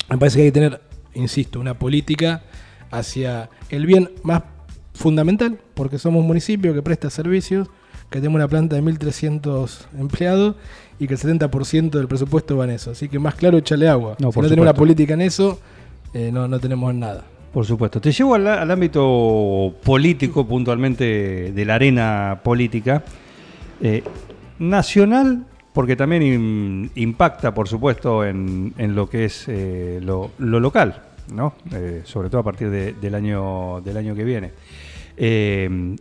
me 0.09 0.17
parece 0.17 0.37
que 0.37 0.43
hay 0.43 0.47
que 0.49 0.53
tener, 0.53 0.81
insisto, 1.15 1.59
una 1.59 1.73
política 1.73 2.43
hacia 2.91 3.49
el 3.69 3.85
bien 3.85 4.09
más 4.23 4.43
fundamental, 4.93 5.57
porque 5.73 5.97
somos 5.97 6.21
un 6.21 6.27
municipio 6.27 6.73
que 6.73 6.81
presta 6.81 7.09
servicios, 7.09 7.67
que 8.09 8.19
tenemos 8.19 8.35
una 8.37 8.47
planta 8.47 8.75
de 8.75 8.81
1.300 8.83 9.85
empleados 9.97 10.55
y 10.99 11.07
que 11.07 11.13
el 11.15 11.19
70% 11.19 11.89
del 11.91 12.07
presupuesto 12.07 12.57
va 12.57 12.65
en 12.65 12.71
eso. 12.71 12.91
Así 12.91 13.09
que 13.09 13.17
más 13.19 13.35
claro, 13.35 13.57
échale 13.57 13.87
agua. 13.87 14.15
No, 14.19 14.31
si 14.31 14.39
no 14.39 14.47
tenemos 14.49 14.63
una 14.63 14.73
política 14.73 15.13
en 15.13 15.21
eso, 15.21 15.59
eh, 16.13 16.29
no, 16.31 16.47
no 16.47 16.59
tenemos 16.59 16.93
nada. 16.93 17.23
Por 17.53 17.65
supuesto. 17.65 17.99
Te 17.99 18.11
llevo 18.11 18.35
al, 18.35 18.47
al 18.47 18.69
ámbito 18.69 19.73
político, 19.83 20.45
puntualmente 20.47 21.51
de 21.53 21.65
la 21.65 21.75
arena 21.75 22.39
política. 22.43 23.03
Eh, 23.81 24.03
nacional, 24.59 25.45
porque 25.73 25.95
también 25.95 26.21
im- 26.23 26.89
impacta, 26.95 27.53
por 27.53 27.67
supuesto, 27.67 28.25
en, 28.25 28.73
en 28.77 28.95
lo 28.95 29.09
que 29.09 29.25
es 29.25 29.45
eh, 29.47 29.99
lo, 30.01 30.31
lo 30.39 30.59
local, 30.59 31.01
¿no? 31.33 31.53
Eh, 31.73 32.01
sobre 32.05 32.29
todo 32.29 32.41
a 32.41 32.43
partir 32.43 32.69
de- 32.69 32.93
del, 32.93 33.15
año, 33.15 33.81
del 33.81 33.97
año 33.97 34.15
que 34.15 34.23
viene. 34.23 34.51
Eh, 35.17 35.95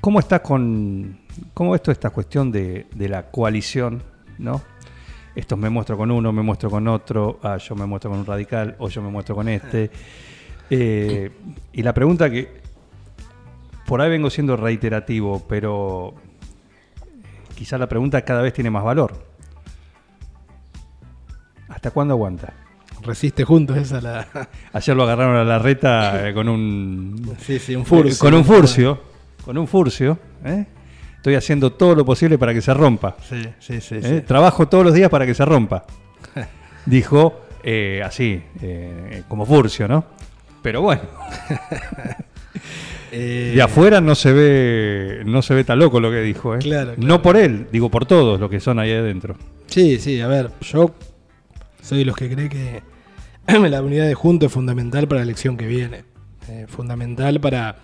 ¿Cómo 0.00 0.18
estás 0.18 0.40
con. 0.40 1.18
¿Cómo 1.52 1.72
ves 1.72 1.82
toda 1.82 1.92
esta 1.92 2.10
cuestión 2.10 2.50
de, 2.50 2.86
de 2.94 3.08
la 3.08 3.30
coalición, 3.30 4.02
¿no? 4.38 4.62
Estos 5.36 5.58
me 5.58 5.68
muestro 5.70 5.96
con 5.96 6.10
uno, 6.10 6.32
me 6.32 6.42
muestro 6.42 6.70
con 6.70 6.88
otro, 6.88 7.38
ah, 7.42 7.56
yo 7.58 7.74
me 7.76 7.86
muestro 7.86 8.10
con 8.10 8.20
un 8.20 8.26
radical, 8.26 8.74
o 8.78 8.88
yo 8.88 9.00
me 9.02 9.10
muestro 9.10 9.34
con 9.34 9.48
este. 9.48 9.90
Y 10.70 11.82
la 11.82 11.92
pregunta 11.92 12.30
que 12.30 12.48
por 13.86 14.00
ahí 14.00 14.08
vengo 14.08 14.30
siendo 14.30 14.56
reiterativo, 14.56 15.44
pero 15.48 16.14
quizá 17.60 17.76
la 17.76 17.86
pregunta 17.86 18.22
cada 18.22 18.40
vez 18.40 18.54
tiene 18.54 18.70
más 18.70 18.82
valor. 18.82 19.12
¿Hasta 21.68 21.90
cuándo 21.90 22.14
aguanta? 22.14 22.54
Resiste 23.02 23.44
juntos 23.44 23.76
esa 23.76 24.00
la... 24.00 24.26
Ayer 24.72 24.96
lo 24.96 25.02
agarraron 25.02 25.36
a 25.36 25.44
la 25.44 25.58
reta 25.58 26.26
eh, 26.30 26.32
con 26.32 26.48
un 26.48 27.36
sí, 27.38 27.58
sí, 27.58 27.76
un 27.76 27.84
furcio. 27.84 28.14
eh, 28.14 28.18
con 28.18 28.32
un 28.32 28.46
furcio, 28.46 29.02
con 29.44 29.58
un 29.58 29.68
furcio. 29.68 30.18
¿eh? 30.42 30.64
Estoy 31.16 31.34
haciendo 31.34 31.70
todo 31.74 31.94
lo 31.94 32.02
posible 32.02 32.38
para 32.38 32.54
que 32.54 32.62
se 32.62 32.72
rompa. 32.72 33.16
Sí, 33.28 33.42
sí, 33.58 33.82
sí. 33.82 33.96
¿eh? 33.96 34.02
sí. 34.02 34.20
Trabajo 34.22 34.66
todos 34.66 34.82
los 34.82 34.94
días 34.94 35.10
para 35.10 35.26
que 35.26 35.34
se 35.34 35.44
rompa. 35.44 35.84
Dijo 36.86 37.42
eh, 37.62 38.00
así, 38.02 38.42
como 39.28 39.44
furcio, 39.44 39.86
¿no? 39.86 40.02
Pero 40.62 40.80
bueno, 40.80 41.02
Eh, 43.12 43.52
de 43.54 43.62
afuera 43.62 44.00
no 44.00 44.14
se 44.14 44.32
ve 44.32 45.22
no 45.24 45.42
se 45.42 45.54
ve 45.54 45.64
tan 45.64 45.78
loco 45.78 46.00
lo 46.00 46.10
que 46.10 46.22
dijo. 46.22 46.54
¿eh? 46.54 46.58
Claro, 46.58 46.94
claro. 46.94 47.08
No 47.08 47.22
por 47.22 47.36
él, 47.36 47.66
digo 47.72 47.90
por 47.90 48.06
todos 48.06 48.38
los 48.38 48.50
que 48.50 48.60
son 48.60 48.78
ahí 48.78 48.92
adentro. 48.92 49.36
Sí, 49.66 49.98
sí, 49.98 50.20
a 50.20 50.26
ver, 50.26 50.50
yo 50.60 50.94
soy 51.82 51.98
de 51.98 52.04
los 52.04 52.16
que 52.16 52.30
cree 52.30 52.48
que 52.48 52.82
la 53.68 53.82
unidad 53.82 54.06
de 54.06 54.14
junto 54.14 54.46
es 54.46 54.52
fundamental 54.52 55.08
para 55.08 55.20
la 55.20 55.24
elección 55.24 55.56
que 55.56 55.66
viene. 55.66 56.04
Eh, 56.48 56.66
fundamental 56.68 57.40
para 57.40 57.76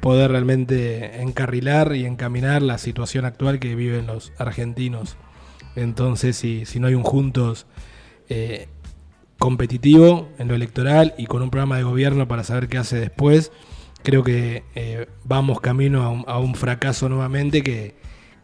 poder 0.00 0.32
realmente 0.32 1.22
encarrilar 1.22 1.94
y 1.94 2.04
encaminar 2.04 2.60
la 2.60 2.76
situación 2.76 3.24
actual 3.24 3.60
que 3.60 3.74
viven 3.74 4.06
los 4.06 4.32
argentinos. 4.36 5.16
Entonces, 5.76 6.36
si, 6.36 6.66
si 6.66 6.80
no 6.80 6.88
hay 6.88 6.94
un 6.94 7.04
juntos 7.04 7.66
eh, 8.28 8.68
competitivo 9.38 10.28
en 10.38 10.48
lo 10.48 10.54
electoral 10.54 11.14
y 11.16 11.26
con 11.26 11.42
un 11.42 11.50
programa 11.50 11.76
de 11.76 11.84
gobierno 11.84 12.28
para 12.28 12.44
saber 12.44 12.68
qué 12.68 12.78
hace 12.78 12.98
después, 12.98 13.52
creo 14.02 14.22
que 14.22 14.64
eh, 14.74 15.06
vamos 15.24 15.60
camino 15.60 16.02
a 16.02 16.08
un, 16.10 16.24
a 16.26 16.38
un 16.38 16.54
fracaso 16.54 17.08
nuevamente 17.08 17.62
que, 17.62 17.94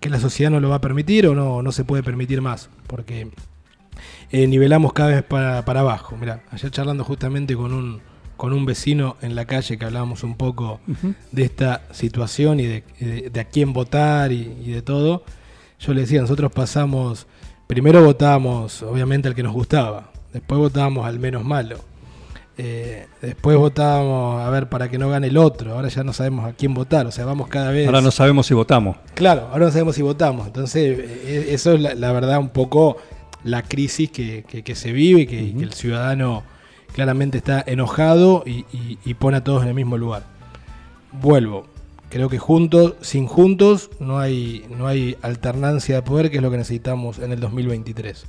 que 0.01 0.11
la 0.11 0.21
sociedad 0.21 0.51
no 0.51 0.61
lo 0.61 0.69
va 0.71 0.77
a 0.77 0.81
permitir 0.81 1.27
o 1.27 1.35
no, 1.35 1.63
no 1.63 1.73
se 1.73 1.85
puede 1.85 2.03
permitir 2.03 2.41
más, 2.41 2.71
porque 2.87 3.29
eh, 4.31 4.47
nivelamos 4.47 4.93
cada 4.93 5.11
vez 5.11 5.23
para, 5.23 5.65
para 5.65 5.81
abajo. 5.81 6.17
Mira, 6.17 6.43
ayer 6.51 6.71
charlando 6.71 7.05
justamente 7.05 7.57
con 7.57 7.73
un, 7.73 8.01
con 8.37 8.53
un 8.53 8.65
vecino 8.67 9.17
en 9.23 9.35
la 9.35 9.45
calle 9.47 9.79
que 9.79 9.85
hablábamos 9.85 10.23
un 10.23 10.37
poco 10.37 10.81
de 11.33 11.43
esta 11.45 11.83
situación 11.93 12.61
y 12.61 12.67
de, 12.67 12.85
de- 13.01 13.31
de 13.31 13.41
a 13.41 13.45
quién 13.45 13.73
votar 13.73 14.31
y, 14.33 14.55
y 14.65 14.71
de 14.71 14.83
todo, 14.83 15.25
yo 15.81 15.95
le 15.95 16.03
decía, 16.03 16.21
nosotros 16.21 16.53
pasamos, 16.53 17.27
primero 17.67 18.05
votábamos 18.05 18.83
obviamente 18.83 19.29
al 19.29 19.35
que 19.35 19.43
nos 19.43 19.53
gustaba, 19.53 20.11
después 20.33 20.59
votábamos 20.59 21.07
al 21.07 21.19
menos 21.19 21.45
malo. 21.45 21.79
Eh, 22.59 23.07
después 23.23 23.57
votábamos 23.57 24.41
a 24.43 24.51
ver 24.51 24.69
para 24.69 24.91
que 24.91 24.99
no 24.99 25.09
gane 25.09 25.29
el 25.29 25.37
otro, 25.39 25.75
ahora 25.75 25.89
ya 25.89 26.03
no 26.05 26.13
sabemos 26.13 26.45
a 26.45 26.53
quién 26.53 26.75
votar, 26.75 27.07
o 27.07 27.13
sea, 27.13 27.25
vamos 27.25 27.49
cada 27.49 27.71
vez... 27.71 27.87
Ahora 27.87 28.01
no 28.01 28.11
sabemos 28.11 28.47
si 28.47 28.55
votamos. 28.55 28.97
Claro, 29.15 29.49
ahora 29.53 29.67
no 29.67 29.71
sabemos 29.73 29.95
si 29.95 30.03
votamos. 30.03 30.47
Entonces, 30.49 30.99
eh, 30.99 31.47
eso 31.51 31.73
es 31.75 31.81
la, 31.81 31.95
la 31.95 32.13
verdad 32.13 32.39
un 32.39 32.49
poco 32.51 32.97
la 33.45 33.63
crisis 33.63 34.11
que, 34.11 34.45
que- 34.49 34.63
que 34.65 34.75
se 34.75 34.91
vive, 34.93 35.27
que, 35.27 35.55
que 35.55 35.63
el 35.63 35.73
ciudadano 35.73 36.43
claramente 36.93 37.39
está 37.39 37.63
enojado 37.67 38.43
y, 38.45 38.65
y- 38.73 38.99
y 39.05 39.15
pone 39.15 39.37
a 39.37 39.45
todos 39.45 39.63
en 39.63 39.69
el 39.69 39.75
mismo 39.75 39.97
lugar. 39.97 40.25
Vuelvo. 41.13 41.67
Creo 42.11 42.29
que 42.29 42.39
juntos, 42.39 42.95
sin 43.03 43.27
juntos, 43.27 43.91
no 44.01 44.19
hay, 44.19 44.65
no 44.77 44.87
hay 44.87 45.17
alternancia 45.23 45.97
de 45.97 46.03
poder, 46.03 46.31
que 46.31 46.39
es 46.39 46.43
lo 46.43 46.51
que 46.51 46.57
necesitamos 46.57 47.19
en 47.19 47.33
el 47.33 47.41
2023. 47.41 48.25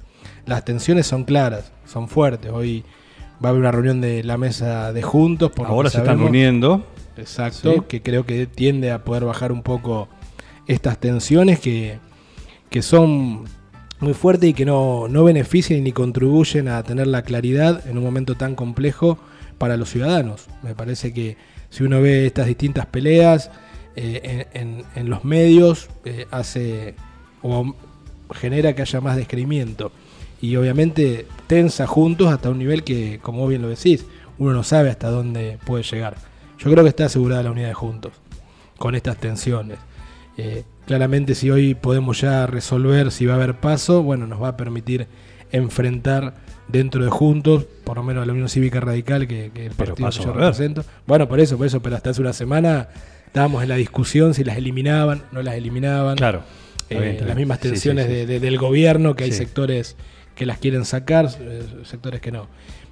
Las 0.46 0.66
tensiones 0.66 1.08
son 1.08 1.24
claras, 1.24 1.72
son 1.86 2.10
fuertes. 2.10 2.52
Hoy 2.52 2.84
va 3.43 3.48
a 3.48 3.51
haber 3.51 3.62
una 3.62 3.72
reunión 3.72 4.01
de 4.01 4.24
la 4.24 4.38
mesa 4.38 4.91
de 4.93 5.01
juntos. 5.01 5.51
por 5.51 5.67
Ahora 5.67 5.89
se 5.89 5.98
están 5.98 6.08
sabemos. 6.15 6.29
uniendo. 6.29 6.86
Exacto, 7.17 7.74
Sí. 7.74 7.81
que 7.88 8.01
creo 8.01 8.25
que 8.25 8.46
tiende 8.48 8.91
a 8.91 9.03
poder 9.03 9.25
bajar 9.25 9.51
un 9.51 9.62
poco 9.63 10.08
estas 10.67 11.00
tensiones 11.00 11.60
que, 11.60 12.00
que 12.69 12.81
son 12.81 13.46
muy 14.00 14.13
fuertes 14.13 14.50
y 14.50 14.53
que 14.53 14.65
no, 14.65 15.08
no 15.10 15.24
benefician 15.25 15.84
ni 15.84 15.91
contribuyen 15.91 16.69
a 16.69 16.81
tener 16.84 17.08
la 17.08 17.24
claridad 17.24 17.86
en 17.88 17.98
un 17.98 18.03
momento 18.05 18.36
tan 18.36 18.55
complejo 18.55 19.17
para 19.58 19.75
los 19.75 19.89
ciudadanos. 19.89 20.46
Me 20.63 20.75
parece 20.75 21.12
que 21.13 21.36
si 21.69 21.84
uno 21.84 22.01
ve 22.01 22.25
estas 22.25 22.48
distintas 22.48 22.86
peleas 22.86 23.51
eh, 23.98 24.46
en, 24.53 24.62
en- 24.62 24.86
en 24.96 25.10
los 25.10 25.25
medios, 25.25 25.89
eh, 26.05 26.25
hace 26.31 26.96
o 27.41 27.75
genera 28.34 28.74
que 28.75 28.84
haya 28.84 29.01
más 29.01 29.17
descreimiento. 29.17 29.91
Y 30.41 30.55
obviamente 30.55 31.25
tensa 31.48 31.86
juntos 31.88 32.27
hasta 32.31 32.50
un 32.50 32.60
nivel 32.60 32.84
que, 32.84 33.19
como 33.22 33.48
bien 33.48 33.62
lo 33.62 33.67
decís, 33.69 34.05
uno 34.38 34.53
no 34.53 34.63
sabe 34.63 34.89
hasta 34.89 35.10
dónde 35.10 35.58
puede 35.65 35.84
llegar. 35.84 36.15
Yo 36.58 36.72
creo 36.72 36.84
que 36.84 36.89
está 36.89 37.05
asegurada 37.05 37.43
la 37.43 37.51
unidad 37.51 37.67
de 37.69 37.74
juntos 37.74 38.13
con 38.77 38.96
estas 38.96 39.17
tensiones. 39.17 39.77
Eh, 40.38 40.63
claramente 40.86 41.36
si 41.36 41.51
hoy 41.51 41.75
podemos 41.75 42.22
ya 42.22 42.48
resolver 42.48 43.12
si 43.12 43.25
va 43.25 43.34
a 43.34 43.36
haber 43.38 43.55
paso, 43.55 44.01
bueno, 44.03 44.25
nos 44.27 44.41
va 44.41 44.50
a 44.50 44.58
permitir 44.58 45.08
enfrentar 45.51 46.36
dentro 46.67 47.03
de 47.03 47.10
Juntos, 47.10 47.65
por 47.84 47.98
lo 47.98 48.03
menos 48.03 48.24
a 48.24 48.25
la 48.25 48.34
Unión 48.34 48.48
Cívica 48.48 48.79
Radical, 48.79 49.27
que, 49.27 49.51
que 49.53 49.65
el 49.65 49.72
Pero 49.75 49.96
partido 49.96 50.10
que 50.10 50.19
yo 50.24 50.34
represento. 50.34 50.86
Bueno, 51.08 51.27
por 51.27 51.39
eso, 51.39 51.58
por 51.58 51.65
eso, 51.67 51.81
pero 51.81 51.96
hasta 51.96 52.12
hace 52.12 52.22
una 52.22 52.34
semana 52.34 52.89
estábamos 53.25 53.63
en 53.63 53.69
la 53.69 53.75
discusión 53.75 54.34
si 54.34 54.43
las 54.43 54.55
eliminaban, 54.58 55.24
no 55.31 55.41
las 55.41 55.55
eliminaban. 55.55 56.15
Claro. 56.15 56.43
Eh, 56.89 57.00
bien, 57.17 57.27
las 57.27 57.36
mismas 57.36 57.58
Sí, 57.60 57.63
sí, 57.67 57.69
tensiones 57.72 58.05
sí. 58.05 58.12
de- 58.13 58.25
de- 58.25 58.39
del 58.39 58.58
gobierno, 58.58 59.15
que 59.15 59.24
hay 59.25 59.31
sectores 59.31 59.96
que 60.39 60.46
las 60.46 60.58
quieren 60.58 60.86
sacar, 60.86 61.29
eh, 61.41 61.63
sectores 61.84 62.22
que 62.22 62.31
no. 62.31 62.48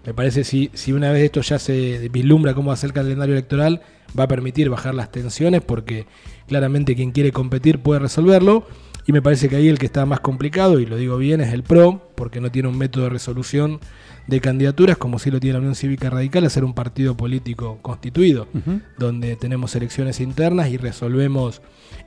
Me 0.05 0.13
parece 0.13 0.43
si, 0.43 0.69
si 0.73 0.91
una 0.91 1.13
vez 1.13 1.23
esto 1.23 1.39
ya 1.39 1.57
se 1.57 2.09
vislumbra 2.09 2.53
cómo 2.53 2.67
va 2.67 2.73
a 2.73 2.77
ser 2.77 2.89
el 2.89 2.93
calendario 2.93 3.35
electoral, 3.35 3.81
va 4.19 4.25
a 4.25 4.27
permitir 4.27 4.69
bajar 4.69 4.93
las 4.93 5.13
tensiones 5.13 5.61
porque 5.61 6.07
claramente 6.45 6.93
quien 6.93 7.11
quiere 7.11 7.31
competir 7.31 7.79
puede 7.79 8.01
resolverlo. 8.01 8.67
Y 9.05 9.13
me 9.13 9.21
parece 9.21 9.47
que 9.47 9.55
ahí 9.55 9.69
el 9.69 9.79
que 9.79 9.85
está 9.85 10.05
más 10.05 10.19
complicado, 10.19 10.81
y 10.81 10.85
lo 10.85 10.97
digo 10.97 11.15
bien, 11.15 11.39
es 11.39 11.53
el 11.53 11.63
PRO, 11.63 12.11
porque 12.15 12.41
no 12.41 12.51
tiene 12.51 12.67
un 12.67 12.77
método 12.77 13.05
de 13.05 13.11
resolución 13.11 13.79
de 14.27 14.41
candidaturas 14.41 14.97
como 14.97 15.17
si 15.17 15.31
lo 15.31 15.39
tiene 15.39 15.53
la 15.53 15.59
Unión 15.59 15.75
Cívica 15.75 16.09
Radical, 16.09 16.43
a 16.43 16.49
ser 16.49 16.65
un 16.65 16.73
partido 16.73 17.15
político 17.15 17.79
constituido, 17.81 18.49
donde 18.97 19.37
tenemos 19.37 19.73
elecciones 19.77 20.19
internas 20.19 20.67
y 20.69 20.75
resolvemos 20.75 21.61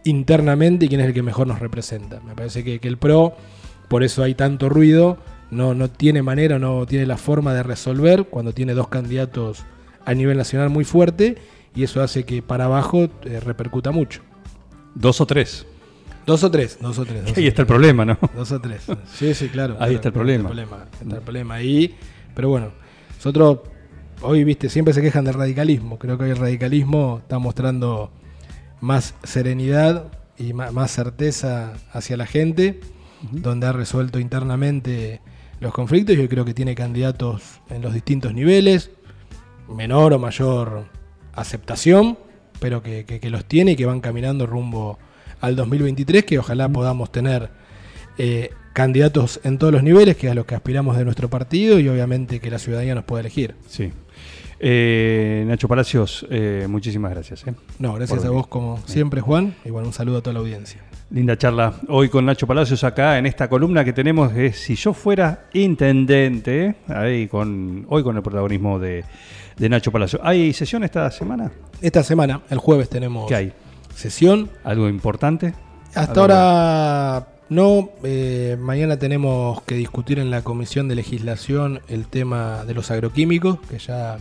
internamente 0.05 0.87
quién 0.89 1.01
es 1.01 1.07
el 1.07 1.15
que 1.15 1.23
mejor 1.23 1.47
nos 1.47 1.61
representa. 1.61 2.21
Me 2.21 2.35
parece 2.35 2.63
que, 2.63 2.79
que 2.79 2.89
el 2.89 2.99
PRO, 2.99 3.35
por 3.91 4.05
eso 4.05 4.23
hay 4.23 4.37
tanto 4.37 4.69
ruido, 4.69 5.19
no, 5.51 5.75
no 5.75 5.91
tiene 5.91 6.23
manera, 6.23 6.61
no 6.61 6.87
tiene 6.87 7.07
la 7.07 7.17
forma 7.17 7.53
de 7.53 7.65
resolver 7.65 8.27
cuando 8.27 8.53
tiene 8.53 8.73
dos 8.73 8.87
candidatos 8.87 9.65
a 10.05 10.15
nivel 10.15 10.39
nacional 10.39 10.71
muy 10.71 10.85
fuerte 10.85 11.39
y 11.75 11.83
eso 11.83 12.01
hace 12.01 12.25
que 12.25 12.41
para 12.41 12.67
abajo 12.67 13.09
eh, 13.25 13.41
repercuta 13.41 13.91
mucho. 13.91 14.23
Dos 14.95 15.21
o 15.21 15.27
tres. 15.27 15.67
Dos 16.25 16.45
o 16.45 16.53
tres, 16.53 16.79
dos 16.81 17.01
o 17.01 17.05
tres. 17.05 17.25
dos 17.25 17.37
Ahí 17.37 17.47
o 17.47 17.49
está 17.49 17.63
el 17.63 17.67
problema, 17.67 18.05
¿no? 18.05 18.17
Dos 18.37 18.53
o 18.53 18.61
tres. 18.61 18.85
Sí, 19.13 19.35
sí, 19.35 19.49
claro. 19.49 19.77
Ahí 19.81 19.97
está 19.97 20.09
el 20.09 20.15
problema. 20.15 20.51
Está 21.03 21.17
el 21.17 21.23
problema 21.23 21.55
ahí. 21.55 21.97
Pero 22.33 22.49
bueno, 22.49 22.71
nosotros 23.17 23.59
hoy, 24.23 24.45
viste, 24.45 24.69
siempre 24.69 24.95
se 24.95 25.03
quejan 25.03 25.25
del 25.25 25.35
radicalismo. 25.35 25.99
Creo 25.99 26.17
que 26.17 26.25
hoy 26.25 26.31
el 26.31 26.37
radicalismo 26.37 27.19
está 27.23 27.41
mostrando 27.41 28.13
más 28.81 29.17
serenidad 29.25 30.13
y 30.39 30.53
más 30.53 30.93
certeza 30.93 31.73
hacia 31.93 32.17
la 32.17 32.27
gente, 32.27 32.79
donde 33.33 33.67
ha 33.67 33.73
resuelto 33.73 34.19
internamente 34.19 35.21
los 35.61 35.73
conflictos. 35.73 36.17
Yo 36.17 36.29
creo 36.29 36.45
que 36.45 36.55
tiene 36.55 36.75
candidatos 36.75 37.61
en 37.69 37.83
los 37.83 37.93
distintos 37.95 38.33
niveles, 38.35 38.91
menor 39.69 40.13
o 40.13 40.19
mayor 40.19 40.85
aceptación, 41.33 42.19
pero 42.59 42.83
que, 42.83 43.05
que- 43.05 43.21
que 43.21 43.31
los 43.31 43.45
tiene 43.45 43.73
y 43.73 43.77
que 43.77 43.87
van 43.87 44.01
caminando 44.01 44.47
rumbo 44.47 44.99
al 45.41 45.57
2023, 45.57 46.25
que 46.25 46.39
ojalá 46.39 46.69
podamos 46.69 47.11
tener 47.13 47.51
eh, 48.19 48.51
candidatos 48.75 49.41
en 49.45 49.59
todos 49.59 49.73
los 49.73 49.83
niveles, 49.83 50.17
que 50.17 50.27
es 50.27 50.33
a 50.33 50.35
los 50.35 50.45
que 50.45 50.55
aspiramos 50.55 50.97
de 50.99 51.05
nuestro 51.05 51.31
partido 51.31 51.79
y 51.79 51.89
obviamente 51.89 52.41
que 52.41 52.51
la 52.51 52.59
ciudadanía 52.59 52.95
nos 52.95 53.05
pueda 53.05 53.21
elegir. 53.21 53.55
Sí. 53.67 53.93
Eh, 54.63 55.45
Nacho 55.47 55.69
Palacios, 55.69 56.27
eh, 56.31 56.67
muchísimas 56.69 57.11
gracias. 57.13 57.47
eh. 57.47 57.55
No, 57.79 57.95
gracias 57.95 58.25
a 58.27 58.31
vos 58.31 58.47
como 58.47 58.79
siempre, 58.87 59.23
Juan, 59.23 59.55
y 59.65 59.71
bueno, 59.71 59.89
un 59.89 59.95
saludo 59.95 60.19
a 60.19 60.21
toda 60.21 60.35
la 60.35 60.41
audiencia. 60.41 60.83
Linda 61.11 61.37
charla 61.37 61.75
hoy 61.89 62.09
con 62.09 62.27
Nacho 62.27 62.47
Palacios 62.47 62.85
acá 62.85 63.19
en 63.19 63.27
esta 63.27 63.49
columna 63.49 63.85
que 63.85 63.93
tenemos 63.93 64.33
de 64.33 64.53
Si 64.53 64.77
yo 64.77 64.93
fuera 64.93 65.47
intendente, 65.55 66.77
ahí 66.87 67.27
con, 67.27 67.87
hoy 67.89 68.03
con 68.03 68.17
el 68.17 68.23
protagonismo 68.23 68.79
de, 68.79 69.05
de 69.57 69.69
Nacho 69.69 69.91
Palacios. 69.91 70.21
¿Hay 70.25 70.53
sesión 70.53 70.85
esta 70.85 71.11
semana? 71.11 71.51
Esta 71.81 72.03
semana, 72.03 72.43
el 72.51 72.59
jueves, 72.59 72.89
tenemos 72.91 73.27
¿Qué 73.29 73.35
hay? 73.35 73.53
sesión. 73.95 74.51
¿Algo 74.63 74.89
importante? 74.89 75.55
Hasta 75.95 76.21
ahora 76.21 77.27
no, 77.49 77.91
eh, 78.05 78.57
mañana 78.61 78.97
tenemos 78.99 79.63
que 79.63 79.75
discutir 79.75 80.21
en 80.21 80.31
la 80.31 80.43
Comisión 80.43 80.87
de 80.87 80.95
Legislación 80.95 81.81
el 81.89 82.07
tema 82.07 82.65
de 82.65 82.75
los 82.75 82.93
agroquímicos, 82.93 83.59
que 83.69 83.79
ya 83.79 84.19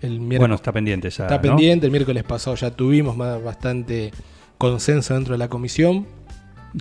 el 0.00 0.12
miércoles 0.20 0.38
Bueno, 0.40 0.54
está 0.54 0.72
pendiente 0.72 1.08
esa. 1.08 1.24
está 1.24 1.36
¿no? 1.36 1.42
pendiente, 1.42 1.86
el 1.86 1.92
miércoles 1.92 2.24
pasado 2.24 2.56
ya 2.56 2.70
tuvimos 2.70 3.16
bastante 3.16 4.12
consenso 4.58 5.14
dentro 5.14 5.32
de 5.34 5.38
la 5.38 5.48
comisión, 5.48 6.06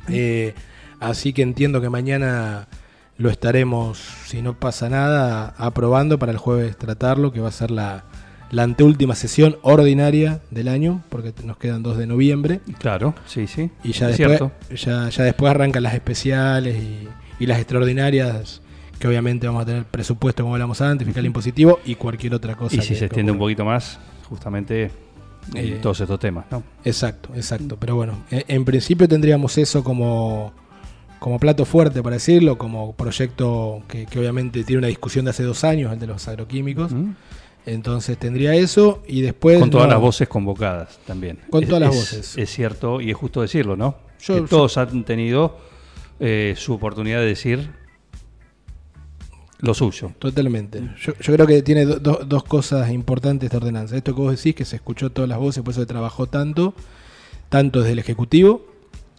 Eh, 0.07 0.53
así 0.99 1.33
que 1.33 1.41
entiendo 1.41 1.81
que 1.81 1.89
mañana 1.89 2.67
lo 3.17 3.29
estaremos, 3.29 3.97
si 4.25 4.41
no 4.41 4.53
pasa 4.59 4.87
nada, 4.89 5.53
aprobando 5.57 6.19
para 6.19 6.31
el 6.31 6.37
jueves 6.37 6.77
tratarlo, 6.77 7.31
que 7.33 7.39
va 7.41 7.49
a 7.49 7.51
ser 7.51 7.71
la, 7.71 8.03
la 8.51 8.63
anteúltima 8.63 9.15
sesión 9.15 9.57
ordinaria 9.61 10.41
del 10.51 10.67
año, 10.67 11.03
porque 11.09 11.33
nos 11.43 11.57
quedan 11.57 11.81
2 11.83 11.97
de 11.97 12.07
noviembre. 12.07 12.61
Claro, 12.77 13.15
sí, 13.25 13.47
sí. 13.47 13.71
Y 13.83 13.91
ya 13.93 14.09
Es 14.09 14.17
después, 14.19 14.51
ya, 14.79 15.09
ya 15.09 15.23
después 15.23 15.49
arrancan 15.51 15.83
las 15.83 15.95
especiales 15.95 16.77
y, 16.77 17.07
y 17.43 17.45
las 17.47 17.57
extraordinarias, 17.59 18.61
que 18.99 19.07
obviamente 19.07 19.47
vamos 19.47 19.63
a 19.63 19.65
tener 19.65 19.85
presupuesto, 19.85 20.43
como 20.43 20.55
hablamos 20.55 20.81
antes, 20.81 21.05
fiscal 21.05 21.25
impositivo 21.25 21.79
y 21.85 21.95
cualquier 21.95 22.33
otra 22.35 22.55
cosa. 22.55 22.75
Y 22.75 22.81
si 22.81 22.95
se 22.95 23.05
extiende 23.05 23.31
un 23.31 23.37
poquito 23.39 23.63
más, 23.65 23.97
justamente 24.27 24.91
en 25.53 25.65
Eh, 25.73 25.79
todos 25.81 25.99
estos 26.01 26.19
temas, 26.19 26.45
¿no? 26.51 26.61
Exacto, 26.83 27.29
exacto. 27.35 27.77
Pero 27.79 27.95
bueno, 27.95 28.13
en, 28.29 28.43
en 28.47 28.65
principio 28.65 29.07
tendríamos 29.07 29.57
eso 29.57 29.83
como, 29.83 30.53
como 31.19 31.39
plato 31.39 31.65
fuerte, 31.65 32.03
para 32.03 32.15
decirlo, 32.17 32.57
como 32.57 32.93
proyecto 32.93 33.81
que, 33.87 34.05
que 34.05 34.19
obviamente 34.19 34.63
tiene 34.63 34.79
una 34.79 34.87
discusión 34.89 35.25
de 35.25 35.31
hace 35.31 35.43
dos 35.43 35.63
años, 35.63 35.91
el 35.93 35.99
de 35.99 36.07
los 36.07 36.27
agroquímicos. 36.27 36.91
¿Mm? 36.91 37.11
Entonces 37.65 38.17
tendría 38.17 38.55
eso 38.55 39.03
y 39.07 39.21
después... 39.21 39.59
Con 39.59 39.69
todas 39.69 39.87
no, 39.87 39.93
las 39.93 40.01
voces 40.01 40.27
convocadas 40.27 40.99
también. 41.05 41.39
Con 41.49 41.63
Es- 41.63 41.69
todas 41.69 41.81
las 41.81 41.95
es- 41.95 41.99
voces. 41.99 42.37
Es 42.37 42.49
cierto 42.49 42.99
y 43.01 43.11
es 43.11 43.15
justo 43.17 43.41
decirlo, 43.41 43.75
¿no? 43.75 43.95
Yo- 44.21 44.35
que 44.35 44.41
yo- 44.41 44.47
todos 44.47 44.77
han 44.77 45.03
tenido 45.03 45.57
eh, 46.19 46.53
su 46.57 46.73
oportunidad 46.73 47.19
de 47.19 47.25
decir 47.27 47.71
lo 49.59 49.73
suyo. 49.73 50.11
Totalmente. 50.19 50.81
Yo, 51.01 51.13
yo 51.19 51.33
creo 51.33 51.45
que 51.47 51.61
tiene 51.61 51.85
do- 51.85 51.99
do- 51.99 52.21
dos 52.25 52.43
cosas 52.43 52.89
importantes 52.91 53.47
esta 53.47 53.57
ordenanza. 53.57 53.95
Esto 53.97 54.15
que 54.15 54.21
vos 54.21 54.35
decís, 54.35 54.55
que 54.55 54.65
se 54.65 54.77
escuchó 54.77 55.09
todas 55.11 55.29
las 55.29 55.37
voces, 55.39 55.63
por 55.63 55.71
eso 55.71 55.81
se 55.81 55.85
trabajó 55.87 56.27
tanto, 56.27 56.73
tanto 57.49 57.79
desde 57.79 57.93
el 57.93 57.99
Ejecutivo 57.99 58.65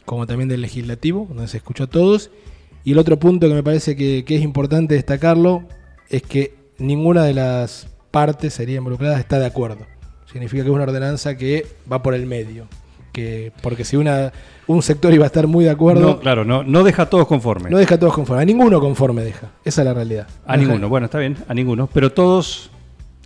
como 0.06 0.26
también 0.26 0.48
del 0.48 0.62
Legislativo, 0.62 1.26
donde 1.28 1.46
se 1.48 1.58
escuchó 1.58 1.84
a 1.84 1.86
todos. 1.86 2.30
Y 2.84 2.92
el 2.92 2.98
otro 2.98 3.18
punto 3.18 3.46
que 3.48 3.54
me 3.54 3.62
parece 3.62 3.94
que, 3.94 4.24
que 4.24 4.36
es 4.36 4.42
importante 4.42 4.94
destacarlo 4.94 5.64
es 6.08 6.22
que 6.22 6.54
ninguna 6.78 7.22
de 7.24 7.34
las 7.34 7.86
partes 8.10 8.54
sería 8.54 8.78
involucradas 8.78 9.20
está 9.20 9.38
de 9.38 9.46
acuerdo. 9.46 9.86
Significa 10.32 10.62
que 10.62 10.68
es 10.70 10.74
una 10.74 10.84
ordenanza 10.84 11.36
que 11.36 11.66
va 11.92 12.02
por 12.02 12.14
el 12.14 12.26
medio. 12.26 12.66
Que, 13.12 13.52
porque 13.62 13.84
si 13.84 13.96
una, 13.96 14.32
un 14.68 14.82
sector 14.82 15.12
iba 15.12 15.24
a 15.24 15.26
estar 15.26 15.46
muy 15.48 15.64
de 15.64 15.70
acuerdo, 15.70 16.00
No, 16.06 16.20
claro, 16.20 16.44
no, 16.44 16.62
no 16.62 16.84
deja 16.84 17.02
a 17.02 17.10
todos 17.10 17.26
conformes. 17.26 17.72
no 17.72 17.78
deja 17.78 17.96
a 17.96 17.98
todos 17.98 18.14
conformes. 18.14 18.42
A 18.42 18.46
ninguno 18.46 18.80
conforme 18.80 19.22
deja. 19.22 19.48
Esa 19.64 19.82
es 19.82 19.86
la 19.86 19.94
realidad. 19.94 20.28
a 20.46 20.52
Deja- 20.56 20.66
ninguno, 20.68 20.88
bueno, 20.88 21.06
está 21.06 21.18
bien, 21.18 21.36
a 21.48 21.54
ninguno. 21.54 21.88
Pero 21.92 22.12
todos 22.12 22.70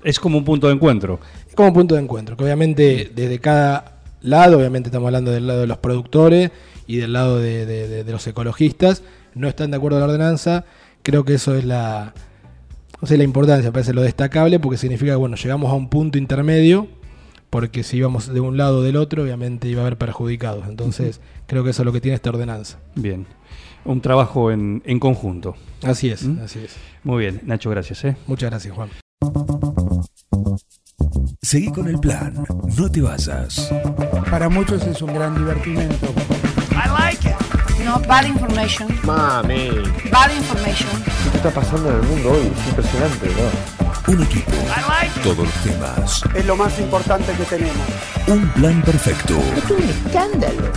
es 0.02 0.18
como 0.18 0.38
un 0.38 0.44
punto 0.44 0.68
de 0.68 0.74
encuentro. 0.74 1.20
como 1.54 1.72
punto 1.72 1.94
de 1.94 2.00
encuentro, 2.02 2.36
que 2.36 2.44
obviamente 2.44 3.10
desde 3.14 3.38
cada 3.40 3.98
lado, 4.22 4.56
obviamente 4.58 4.88
estamos 4.88 5.06
hablando 5.06 5.30
del 5.30 5.46
lado 5.46 5.60
de 5.60 5.66
los 5.66 5.78
productores 5.78 6.50
y 6.86 6.96
del 6.96 7.12
lado 7.12 7.38
de, 7.38 7.66
de- 7.66 7.88
de- 7.88 8.04
de 8.04 8.12
los 8.12 8.26
ecologistas, 8.26 9.02
no 9.34 9.48
están 9.48 9.70
de 9.70 9.76
acuerdo 9.76 9.98
con 9.98 10.06
la 10.08 10.14
ordenanza, 10.14 10.64
creo 11.02 11.24
que 11.24 11.34
eso 11.34 11.54
es 11.56 11.64
la, 11.64 12.14
no 13.02 13.06
sé, 13.08 13.18
la 13.18 13.24
importancia, 13.24 13.70
parece 13.72 13.92
lo 13.92 14.00
destacable, 14.02 14.58
porque 14.60 14.78
significa 14.78 15.12
que 15.12 15.16
bueno, 15.16 15.36
llegamos 15.36 15.70
a 15.70 15.74
un 15.74 15.88
punto 15.90 16.16
intermedio, 16.18 16.86
porque 17.54 17.84
si 17.84 17.98
íbamos 17.98 18.34
de 18.34 18.40
un 18.40 18.56
lado 18.56 18.78
o 18.78 18.82
del 18.82 18.96
otro, 18.96 19.22
obviamente 19.22 19.68
iba 19.68 19.80
a 19.80 19.84
haber 19.86 19.96
perjudicados, 19.96 20.66
entonces 20.66 21.20
creo 21.46 21.62
que 21.62 21.70
eso 21.70 21.82
es 21.82 21.86
lo 21.86 21.92
que 21.92 22.00
tiene 22.00 22.16
esta 22.16 22.30
ordenanza. 22.30 22.80
Bien. 22.96 23.28
Un 23.84 24.00
trabajo 24.00 24.50
en, 24.50 24.82
en 24.84 24.98
conjunto. 24.98 25.54
Así 25.84 26.10
es, 26.10 26.24
¿Mm? 26.24 26.40
así 26.44 26.58
es. 26.58 26.74
Muy 27.04 27.20
bien, 27.20 27.42
Nacho, 27.44 27.70
gracias. 27.70 28.04
¿eh? 28.06 28.16
Muchas 28.26 28.50
gracias, 28.50 28.74
Juan. 28.74 28.88
Seguí 31.42 31.70
con 31.70 31.86
el 31.86 32.00
plan. 32.00 32.44
No 32.76 32.90
te 32.90 33.00
vayas. 33.00 33.72
Para 34.28 34.48
muchos 34.48 34.84
es 34.88 35.00
un 35.00 35.14
gran 35.14 35.36
divertimento. 35.36 36.08
No 37.84 38.00
bad 38.08 38.26
information. 38.26 38.88
Mami, 39.04 39.68
Bad 40.10 40.34
information. 40.34 40.90
¿qué 41.30 41.36
está 41.36 41.50
pasando 41.52 41.88
en 41.88 41.96
el 42.00 42.02
mundo 42.02 42.32
hoy? 42.32 42.46
Es 42.48 42.68
impresionante, 42.68 43.26
¿no? 43.28 43.83
Un 44.06 44.22
equipo. 44.22 44.52
Todos 45.22 45.38
los 45.38 45.54
temas. 45.62 46.22
Es 46.34 46.44
lo 46.44 46.56
más 46.56 46.78
importante 46.78 47.32
que 47.32 47.44
tenemos. 47.44 47.86
Un 48.26 48.46
plan 48.50 48.82
perfecto. 48.82 49.38
Es 49.56 49.70
un 49.70 49.82
escándalo. 49.82 50.72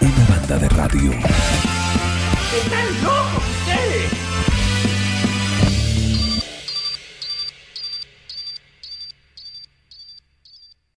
Una 0.00 0.26
banda 0.28 0.58
de 0.58 0.68
radio. 0.70 1.12
¡Están 1.12 3.04
locos! 3.04 3.59